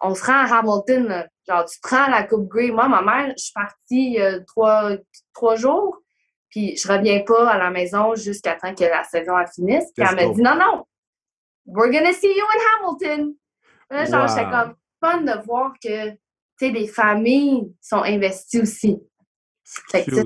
[0.00, 1.26] on se rend à Hamilton, là.
[1.48, 2.70] genre, tu prends la Coupe Grey.
[2.70, 4.90] Moi, ma mère, je suis partie euh, trois,
[5.32, 5.98] trois jours,
[6.50, 9.90] puis je reviens pas à la maison jusqu'à temps que la saison elle finisse.
[9.96, 10.84] Puis elle m'a dit, non, non,
[11.66, 13.34] we're gonna see you in Hamilton.
[13.90, 14.28] Là, genre, Wow.
[14.28, 16.16] j'étais comme fun de voir que, tu
[16.58, 18.98] sais, des familles sont investies aussi.
[19.90, 20.22] Fait que ça,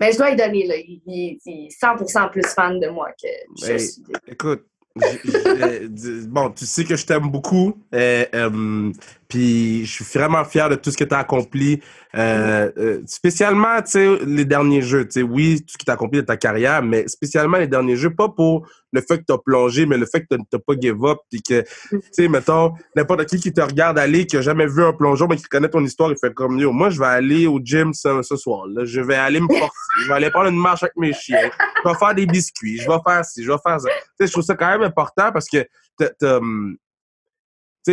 [0.00, 0.76] Mais je dois lui donner, là.
[0.76, 3.28] Il, il- il est 100% plus fan de moi que
[3.66, 4.02] je suis.
[4.28, 4.64] Écoute,
[5.02, 5.88] euh,
[6.28, 7.74] bon, tu sais que je t'aime beaucoup.
[7.94, 8.92] Euh, euh,
[9.28, 11.80] puis je suis vraiment fier de tout ce que tu as accompli.
[12.14, 15.04] Euh, euh, spécialement, tu sais, les derniers jeux.
[15.04, 17.66] Tu sais, oui, tout ce que tu as accompli de ta carrière, mais spécialement les
[17.66, 20.36] derniers jeux, pas pour le fait que tu as plongé, mais le fait que tu
[20.52, 21.18] n'as pas give up.
[21.30, 24.82] Puis que, tu sais, mettons, n'importe qui qui te regarde aller, qui a jamais vu
[24.82, 26.72] un plongeon, mais qui connaît ton histoire, il fait comme yo.
[26.72, 28.66] Moi, je vais aller au gym ce, ce soir.
[28.66, 28.84] Là.
[28.84, 29.70] Je vais aller me forcer.
[30.02, 31.50] je vais aller prendre une marche avec mes chiens.
[31.84, 32.78] Je vais faire des biscuits.
[32.78, 33.88] Je vais faire ci, je vais faire ça.
[33.88, 35.66] Tu sais, je trouve ça quand même important parce que
[35.98, 36.06] tu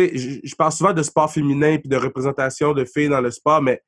[0.00, 3.60] sais, je- parle souvent de sport féminin puis de représentation de filles dans le sport,
[3.62, 3.82] mais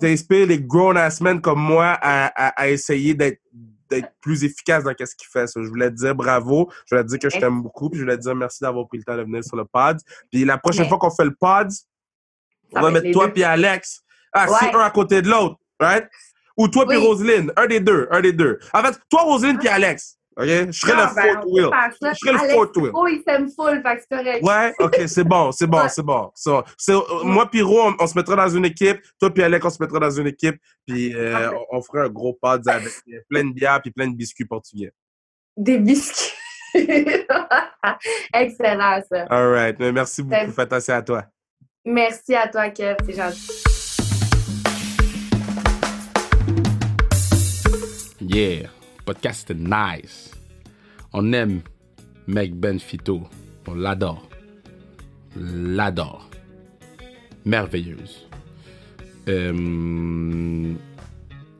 [0.00, 3.40] t'inspires les grown-ass men comme moi à, à, à essayer d'être
[4.20, 5.44] plus efficace dans ce qu'ils font.
[5.62, 8.04] Je voulais te dire bravo, je voulais te dire que je t'aime beaucoup, puis je
[8.04, 9.98] voulais te dire merci d'avoir pris le temps de venir sur le pod.
[10.30, 11.68] Puis la prochaine fois qu'on fait le pod,
[12.72, 14.00] on Ça va mettre toi puis Alex.
[14.32, 14.74] Ah, c'est Ouais.
[14.74, 16.08] un à côté de l'autre, right?
[16.56, 17.06] Ou toi puis Oui.
[17.06, 18.58] Roselyne, un des deux, un des deux.
[18.72, 20.46] En fait, toi, Roselyne puis Alex, OK?
[20.46, 21.70] Je serai Ah, le ben, fourth wheel.
[22.00, 22.90] Je serai le fourth wheel.
[22.94, 24.42] Oh, il s'aime full, fait que c'est correct.
[24.44, 25.88] Ouais, ok, c'est bon, c'est bon, Ouais.
[25.88, 26.30] c'est bon.
[26.34, 29.00] So, euh, moi puis Ro, on, on se mettra dans une équipe.
[29.20, 30.56] Toi puis Alec, on se mettra dans une équipe.
[30.86, 34.08] Puis euh, on, on fera un gros pod avec euh, plein de bières puis plein
[34.08, 34.92] de biscuits portugais.
[35.56, 36.32] Des biscuits.
[38.34, 39.24] Excellent, ça.
[39.28, 39.78] All right.
[39.78, 40.50] Mais Merci beaucoup.
[40.52, 41.24] Fais attention à toi.
[41.84, 42.96] Merci à toi, Kev.
[43.04, 43.62] C'est gentil.
[48.24, 48.68] Yeah,
[49.04, 50.30] podcast c'était nice.
[51.12, 51.60] On aime
[52.26, 53.22] Meg Benfito.
[53.66, 54.28] On l'adore.
[55.36, 56.28] L'adore.
[57.44, 58.26] Merveilleuse.
[59.28, 60.74] Euh,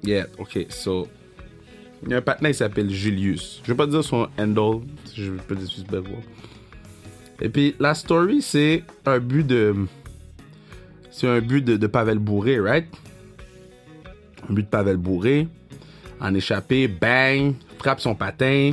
[0.05, 1.09] yeah, ok, so.
[2.05, 3.61] Il y a un partenaire qui s'appelle Julius.
[3.63, 4.83] Je vais pas dire son handle,
[5.15, 6.23] je peux dire juste voir.
[7.41, 9.75] Et puis la story, c'est un but de.
[11.11, 12.87] C'est un but de, de Pavel Bourré, right?
[14.49, 15.47] Un but de Pavel Bourré
[16.23, 18.73] en échappé, bang, frappe son patin,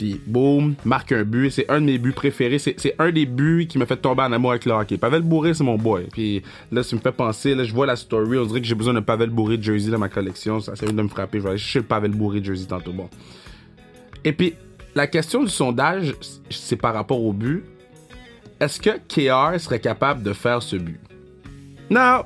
[0.00, 1.50] puis boum, marque un but.
[1.50, 2.58] C'est un de mes buts préférés.
[2.58, 4.96] C'est un des buts qui m'a fait tomber en amour avec le hockey.
[4.96, 6.06] Pavel Bourré, c'est mon boy.
[6.10, 8.74] Puis là, ça me fait penser, là, je vois la story, on dirait que j'ai
[8.74, 10.58] besoin d'un Pavel Bourré jersey dans ma collection.
[10.58, 11.36] Ça vient de me frapper.
[11.36, 12.92] Je vais aller chercher le Pavel Bourré jersey tantôt.
[12.92, 13.10] Bon.
[14.24, 14.54] Et puis,
[14.94, 16.14] la question du sondage,
[16.48, 17.62] c'est par rapport au but.
[18.58, 21.00] Est-ce que KR serait capable de faire ce but?
[21.90, 22.22] Non,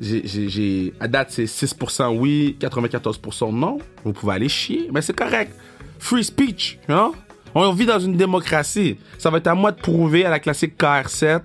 [0.00, 3.78] j'ai, à date, c'est 6% oui, 94% non.
[4.04, 5.52] Vous pouvez aller chier, mais c'est correct.
[5.98, 7.12] Free speech, hein?
[7.54, 8.98] On vit dans une démocratie.
[9.18, 11.40] Ça va être à moi de prouver à la classique KR7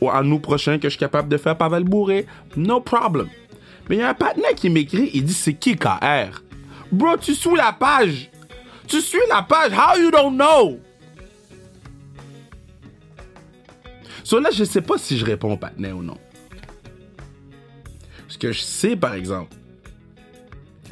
[0.00, 2.26] ou en nous prochain que je suis capable de faire Pavel Bourré.
[2.56, 3.28] No problem.
[3.88, 6.42] Mais il y a un partenaire qui m'écrit, il dit c'est qui KR?
[6.90, 8.30] Bro, tu suis la page.
[8.86, 9.72] Tu suis la page.
[9.72, 10.78] How you don't know?
[14.22, 16.16] So là, je sais pas si je réponds au partenaire ou non.
[18.34, 19.54] Ce que je sais, par exemple,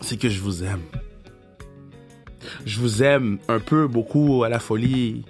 [0.00, 0.82] c'est que je vous aime.
[2.64, 5.24] Je vous aime un peu, beaucoup à la folie.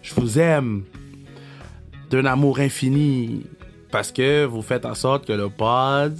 [0.00, 0.84] Je vous aime
[2.08, 3.44] d'un amour infini.
[3.90, 6.16] Parce que vous faites en sorte que le pod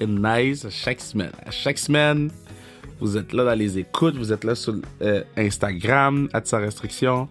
[0.00, 1.30] est nice à chaque semaine.
[1.46, 2.32] À chaque semaine,
[2.98, 7.28] vous êtes là dans les écoutes, vous êtes là sur euh, Instagram, à sa restriction.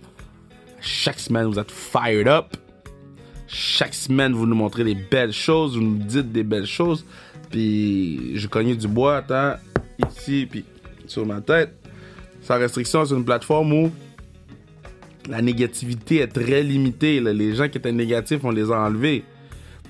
[0.80, 2.56] Chaque semaine, vous êtes fired up.
[3.48, 7.06] Chaque semaine, vous nous montrez des belles choses, vous nous dites des belles choses.
[7.50, 9.56] Puis, je cognais du bois, attends,
[10.10, 10.66] ici, puis
[11.08, 11.74] sur ma tête.
[12.42, 13.92] Sans restriction, c'est une plateforme où
[15.30, 17.20] la négativité est très limitée.
[17.20, 19.24] Les gens qui étaient négatifs, on les a enlevés.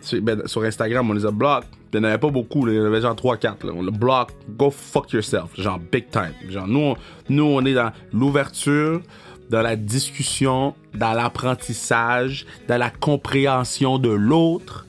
[0.01, 1.68] Sur, ben, Instagram, on les a bloqués.
[1.93, 3.72] Il n'y en avait pas beaucoup, il y en avait genre 3-4.
[3.74, 6.34] On le bloque, go fuck yourself, genre big time.
[6.49, 6.95] Genre, nous, on,
[7.30, 9.01] nous, on est dans l'ouverture,
[9.49, 14.86] dans la discussion, dans l'apprentissage, dans la compréhension de l'autre.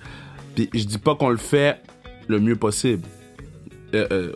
[0.57, 1.81] Puis je dis pas qu'on le fait
[2.29, 3.07] le mieux possible.
[3.95, 4.33] Euh, euh,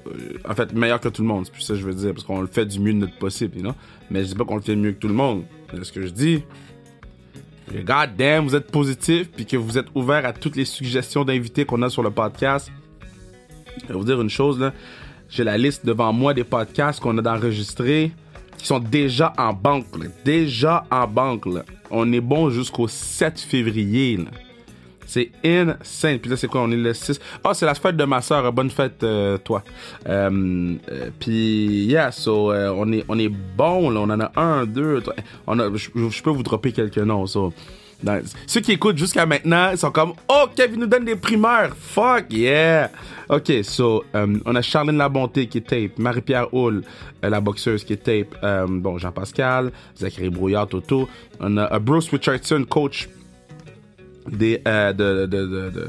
[0.49, 2.25] en fait, meilleur que tout le monde, c'est plus ça que je veux dire, parce
[2.25, 3.73] qu'on le fait du mieux de notre possible, you?
[4.11, 5.45] Mais je dis pas qu'on le fait mieux que tout le monde.
[5.73, 6.43] Mais ce que je dis,
[7.73, 11.65] God damn, vous êtes positif, puis que vous êtes ouvert à toutes les suggestions d'invités
[11.65, 12.71] qu'on a sur le podcast.
[13.83, 14.73] Je vais vous dire une chose, là.
[15.29, 18.11] J'ai la liste devant moi des podcasts qu'on a d'enregistrer
[18.59, 19.87] qui sont déjà en banque.
[20.25, 21.47] Déjà en banque.
[21.91, 24.19] On est bon jusqu'au 7 février.
[25.11, 26.21] C'est insane.
[26.21, 26.61] Puis là, c'est quoi?
[26.61, 27.19] On est le 6.
[27.43, 28.53] Ah, c'est la fête de ma soeur.
[28.53, 29.65] Bonne fête, euh, toi.
[30.09, 34.01] Euh, euh, puis, yeah, so, on, est, on est bon, là.
[34.01, 35.03] On en a un, deux,
[35.49, 37.53] je, peux vous dropper quelques noms, so.
[38.47, 41.77] Ceux qui écoutent jusqu'à maintenant, ils sont comme Oh, Kevin nous donne des primeurs.
[41.77, 42.93] Fuck yeah.
[43.29, 46.83] Ok, so, on a Charlene Labonté qui tape, Marie-Pierre Hull,
[47.21, 48.37] la boxeuse qui tape,
[48.69, 51.09] bon, Jean-Pascal, Zachary Brouillard, Toto.
[51.41, 53.09] On a Bruce Richardson, coach
[54.67, 55.87] euh, de, de, de, de,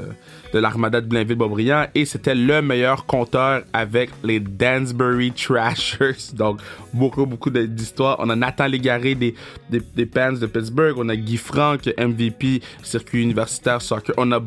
[0.52, 6.16] de l'Armada de Blainville-Bobriand et c'était le meilleur compteur avec les Dansbury Trashers.
[6.34, 6.60] Donc,
[6.92, 8.16] beaucoup, beaucoup d'histoires.
[8.20, 9.34] On a Nathan Légaré des,
[9.70, 10.94] des, des Pans de Pittsburgh.
[10.98, 14.14] On a Guy Franck, MVP, circuit universitaire soccer.
[14.18, 14.40] On a,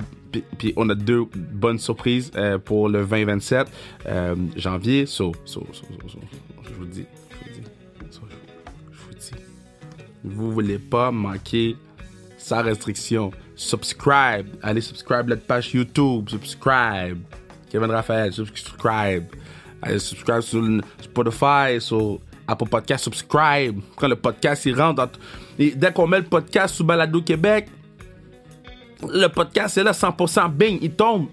[0.57, 3.67] puis- on a deux bonnes surprises euh, pour le 2027
[4.07, 5.05] euh, janvier.
[5.05, 6.25] So, so, so, je vous dis,
[6.63, 7.03] je vous dis,
[8.01, 8.17] je,
[9.07, 9.31] vous dis,
[10.23, 11.75] vous voulez pas manquer
[12.38, 13.31] sans restriction.
[13.56, 14.47] Subscribe.
[14.62, 16.30] Allez subscribe notre page YouTube.
[16.30, 17.20] Subscribe.
[17.70, 19.26] Kevin Raphaël, subscribe.
[19.82, 20.64] Allez subscribe sur
[21.01, 23.80] Spotify, sur Apple Podcast, subscribe.
[23.95, 25.10] Quand le podcast il rentre,
[25.58, 27.68] dès qu'on met le podcast sous Balado Québec,
[29.08, 31.28] le podcast est là 100% bing, il tombe.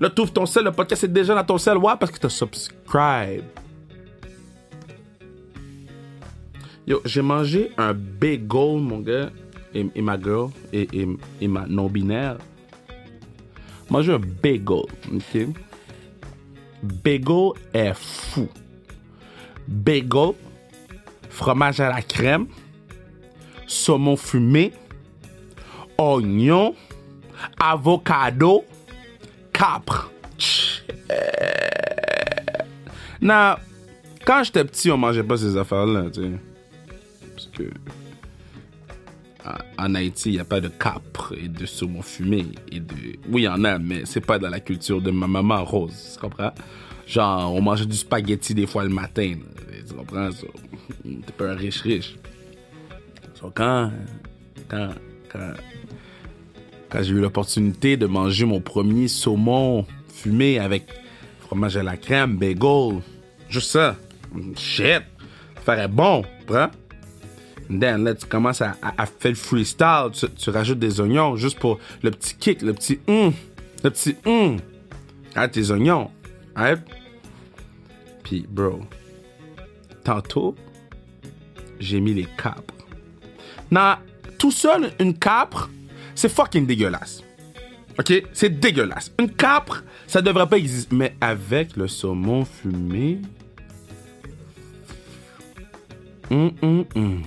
[0.00, 1.76] Là, tu ouvres ton sel, le podcast est déjà dans ton sel.
[1.76, 3.44] Ouais, parce que tu subscribe.
[6.86, 9.30] Yo, j'ai mangé un bagel, mon gars,
[9.74, 10.88] et, ma girl, et,
[11.40, 12.38] et, ma non-binaire.
[13.90, 15.46] Mangé un bagel, ok?
[16.82, 18.48] Bagel est fou.
[19.66, 20.32] Bagel,
[21.30, 22.46] fromage à la crème,
[23.66, 24.72] saumon fumé,
[25.96, 26.74] oignon,
[27.58, 28.64] avocado,
[29.52, 30.10] capre.
[33.20, 33.56] Non,
[34.24, 36.30] quand j'étais petit, on mangeait pas ces affaires-là, tu sais.
[37.34, 37.64] Parce que
[39.78, 42.80] en- Haïti, il n'y a pas de capre et de saumon fumé et.
[43.28, 46.12] Oui, il y en a, mais c'est pas dans la culture de ma maman rose,
[46.14, 46.52] tu comprends?
[47.06, 49.34] Genre, on mangeait du spaghetti des fois le matin,
[49.88, 50.30] tu comprends?
[50.32, 50.46] So,
[51.04, 52.16] T'es pas un riche riche.
[53.34, 53.90] So, quand,
[54.68, 54.90] quand,
[55.30, 60.84] quand, j'ai eu l'opportunité de manger mon premier saumon fumé avec
[61.40, 63.00] fromage à la crème, bagel,
[63.48, 63.96] juste ça,
[64.56, 65.02] shit,
[65.64, 66.70] ferait bon, prends?
[67.70, 70.08] Then, là, tu commences à, à- à faire le freestyle.
[70.12, 73.32] Tu, tu rajoutes des oignons juste pour le petit kick, le petit hum,
[73.84, 74.56] le petit hum.
[75.34, 76.10] Ah, tes oignons.
[76.56, 76.76] Hein?
[78.24, 78.80] Puis, bro,
[80.02, 80.54] tantôt,
[81.78, 82.74] j'ai mis les capres.
[83.70, 83.96] Non,
[84.38, 85.68] tout seul, une capre,
[86.14, 87.22] c'est fucking dégueulasse.
[87.98, 88.22] OK?
[88.32, 89.12] C'est dégueulasse.
[89.18, 90.94] Une capre, ça devrait pas exister.
[90.96, 93.18] Mais avec le saumon fumé.
[96.30, 97.22] Hum, hum, hum.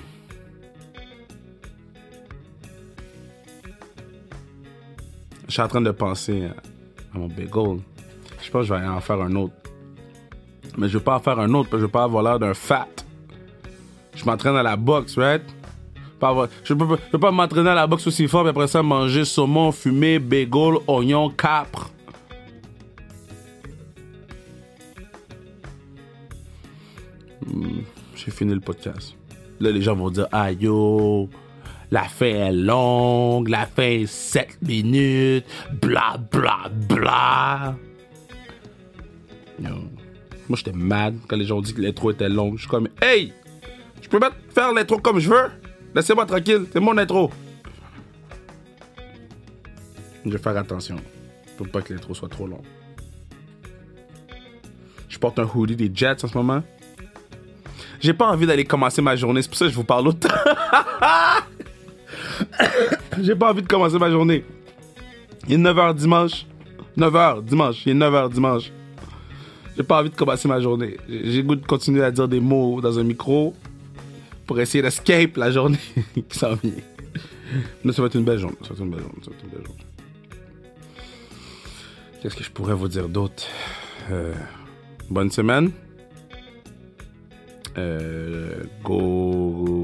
[5.52, 6.46] Je suis en train de penser
[7.14, 7.82] à, mon bagel.
[8.42, 9.54] Je pense que je vais en faire un autre.
[10.78, 12.40] Mais je veux pas en faire un autre parce que je veux pas avoir l'air
[12.40, 12.88] d'un fat.
[14.16, 15.44] Je m'entraîne à la boxe, right?
[16.22, 19.74] Je je peux pas m'entraîner à la boxe aussi fort, puis après ça, manger saumon,
[19.74, 21.90] fumé, bagel, oignon, capre.
[27.46, 27.82] Hmm,
[28.16, 29.18] J'ai fini le podcast.
[29.60, 31.28] Là, les gens vont dire, ah yo,
[31.92, 35.46] la fin est longue, la fin est 7 minutes,
[35.82, 37.76] bla bla bla.
[40.52, 42.56] Moi, j'étais mad quand les gens ont que l'intro était longue.
[42.56, 43.32] Je suis comme, hey,
[44.02, 45.50] je peux pas faire l'intro comme je veux?
[45.96, 47.32] Laissez-moi tranquille, c'est mon intro.
[50.26, 50.98] Je vais faire attention
[51.58, 52.62] pour pas que l'intro soit trop long.
[55.08, 56.64] Je porte un hoodie des Jets en ce moment.
[58.02, 60.30] J'ai pas envie d'aller commencer ma journée, c'est pour ça que je vous parle autant.
[63.22, 64.44] J'ai pas envie de commencer ma journée.
[65.48, 66.46] Il est 9h dimanche.
[66.98, 67.86] 9h dimanche.
[67.86, 68.72] Il est 9h dimanche.
[69.76, 70.98] J'ai pas envie de commencer ma journée.
[71.10, 73.54] J'ai goût de continuer à dire des mots dans un micro
[74.46, 75.80] pour essayer d'escape la journée
[76.30, 76.72] qui s'en vient.
[77.84, 78.58] Mais ça va être une belle journée.
[78.62, 79.22] Ça va être une belle journée.
[79.24, 79.86] Ça va être une belle journée.
[82.22, 83.44] Qu'est-ce que je pourrais vous dire d'autre?
[84.12, 84.34] Euh,
[85.10, 85.72] bonne semaine.
[87.78, 89.81] Euh, go.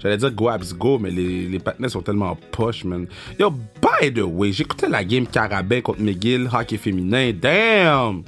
[0.00, 3.06] J'allais dire go abs go, mais les, les partenaires sont tellement poche, man.
[3.38, 7.32] Yo, by the way, j'écoutais la game Carabin contre McGill, hockey féminin.
[7.32, 8.22] Damn!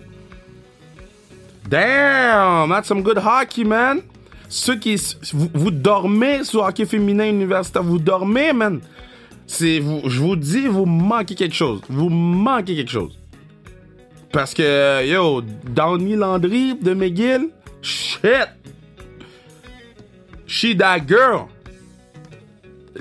[1.68, 2.68] Damn!
[2.68, 4.02] That's some good hockey, man.
[4.48, 5.00] Ceux qui.
[5.32, 8.80] Vous, dormez sur hockey féminin universitaire, vous dormez, man.
[9.48, 11.80] Vous, je vous dis, vous manquez quelque chose.
[11.88, 13.18] Vous manquez quelque chose.
[14.32, 17.48] Parce que, yo, Downey Landry de McGill,
[17.82, 18.48] shit!
[20.54, 21.48] She that girl.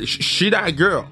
[0.03, 1.05] She that girl.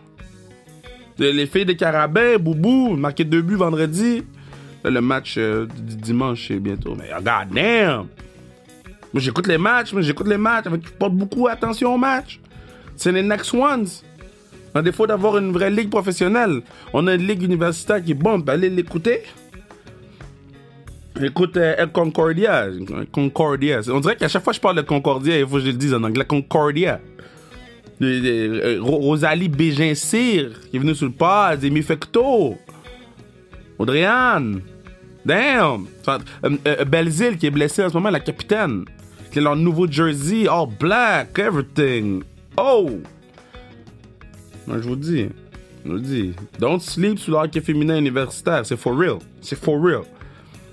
[1.19, 4.23] Les les filles de Carabin, Boubou, marqué deux buts vendredi.
[4.83, 6.95] Le match euh, du dimanche, c'est bientôt.
[6.95, 8.07] Mais god damn!
[9.13, 10.65] Moi, j'écoute les matchs, moi, j'écoute les matchs.
[10.65, 12.39] Je porte beaucoup attention aux matchs.
[12.95, 13.87] C'est les next ones.
[14.73, 18.41] À défaut d'avoir une vraie ligue professionnelle, on a une ligue universitaire qui est bonne.
[18.41, 19.21] Ben, allez l'écouter.
[21.21, 22.67] Écoute, euh, El Concordia.
[23.11, 23.81] Concordia.
[23.89, 25.73] On dirait qu'à chaque fois que je parle de Concordia, il faut que je le
[25.73, 26.25] dise en anglais.
[26.25, 26.99] Concordia.
[28.01, 31.59] Euh, Ro- Rosalie Bégin-Cyr, qui est venue sur le pod.
[31.59, 32.55] Demi Fecto.
[33.77, 34.61] Audrey-Anne.
[35.25, 35.85] Damn.
[36.07, 36.17] Euh,
[36.67, 38.85] euh, Belzile, qui est blessée en ce moment, la capitaine.
[39.31, 40.47] Qui est leur nouveau jersey.
[40.49, 41.37] All black.
[41.37, 42.23] Everything.
[42.57, 42.89] Oh.
[44.67, 45.27] Je vous dis.
[45.85, 46.33] Je vous dis.
[46.59, 48.65] Don't sleep sur le hockey féminin universitaire.
[48.65, 49.17] C'est for real.
[49.41, 50.01] C'est for real.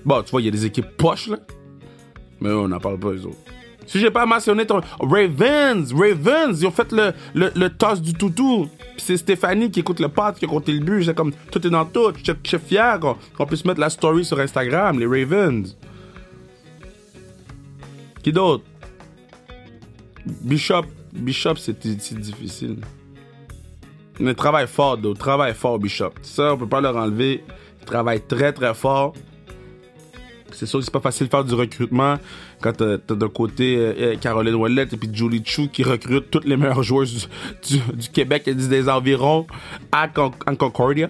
[0.05, 1.37] Bon, tu vois, il y a des équipes poches, là.
[2.39, 3.37] Mais on n'en parle pas, les autres.
[3.85, 4.81] Si j'ai pas mentionné ton.
[4.99, 5.91] Ravens!
[5.93, 6.61] Ravens!
[6.61, 8.69] Ils ont fait le, le, le toss du toutou.
[8.77, 11.05] Puis c'est Stéphanie qui écoute le pot, qui a compté le but.
[11.05, 12.13] C'est comme, tout est dans tout.
[12.23, 15.75] Je suis fier qu'on puisse mettre la story sur Instagram, les Ravens.
[18.21, 18.63] Qui d'autre?
[20.25, 20.83] Bishop.
[21.11, 22.77] Bishop, c'est difficile.
[24.19, 25.19] Mais travaille fort, d'autres.
[25.19, 26.11] Travaille fort, Bishop.
[26.21, 27.43] Ça, on peut pas leur enlever.
[27.81, 29.13] Ils travaillent très, très fort.
[30.51, 32.17] C'est sûr que c'est pas facile de faire du recrutement
[32.61, 36.31] quand t'as t'as d'un côté euh, euh, Caroline Ouellette et puis Julie Chou qui recrutent
[36.31, 37.29] toutes les meilleures joueuses
[37.67, 39.47] du, Québec et des environs
[39.91, 41.09] à Concordia.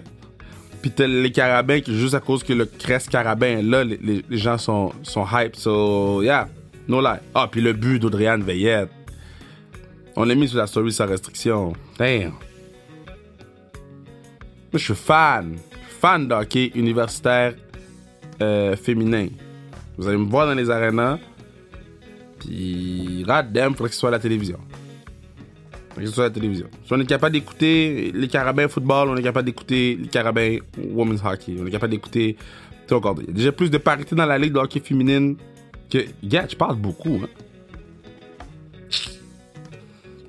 [0.82, 4.58] Puis t'as les Carabins qui, juste à cause que le crest Carabin là, les gens
[4.58, 5.56] sont, sont hype.
[5.56, 6.48] So, yeah,
[6.88, 7.18] no lie.
[7.34, 8.90] Ah, puis le but d'Audriane Veillette.
[10.16, 11.72] On l'a mis sur la story sans restriction.
[11.98, 12.32] Damn.
[14.72, 15.56] Moi, je suis fan.
[16.00, 17.54] Fan de hockey universitaire
[18.42, 19.28] euh, féminin.
[19.96, 21.18] Vous allez me voir dans les arénas.
[22.38, 24.58] Puis, radem, faudrait que ce soit à la télévision.
[25.94, 26.66] Que ce soit à la télévision.
[26.84, 31.20] Si on est capable d'écouter les Carabins football, on est capable d'écouter les Carabins women's
[31.22, 31.56] hockey.
[31.60, 32.36] On est capable d'écouter.
[32.86, 35.36] Tu encore, Il y a déjà plus de parité dans la ligue de hockey féminine
[35.90, 35.98] que.
[36.24, 37.28] Gars, je parle beaucoup, hein.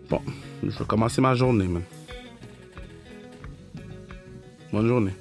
[0.10, 0.20] Bon,
[0.62, 1.84] je vais commencer ma journée, man.
[4.74, 5.14] Bonne journée.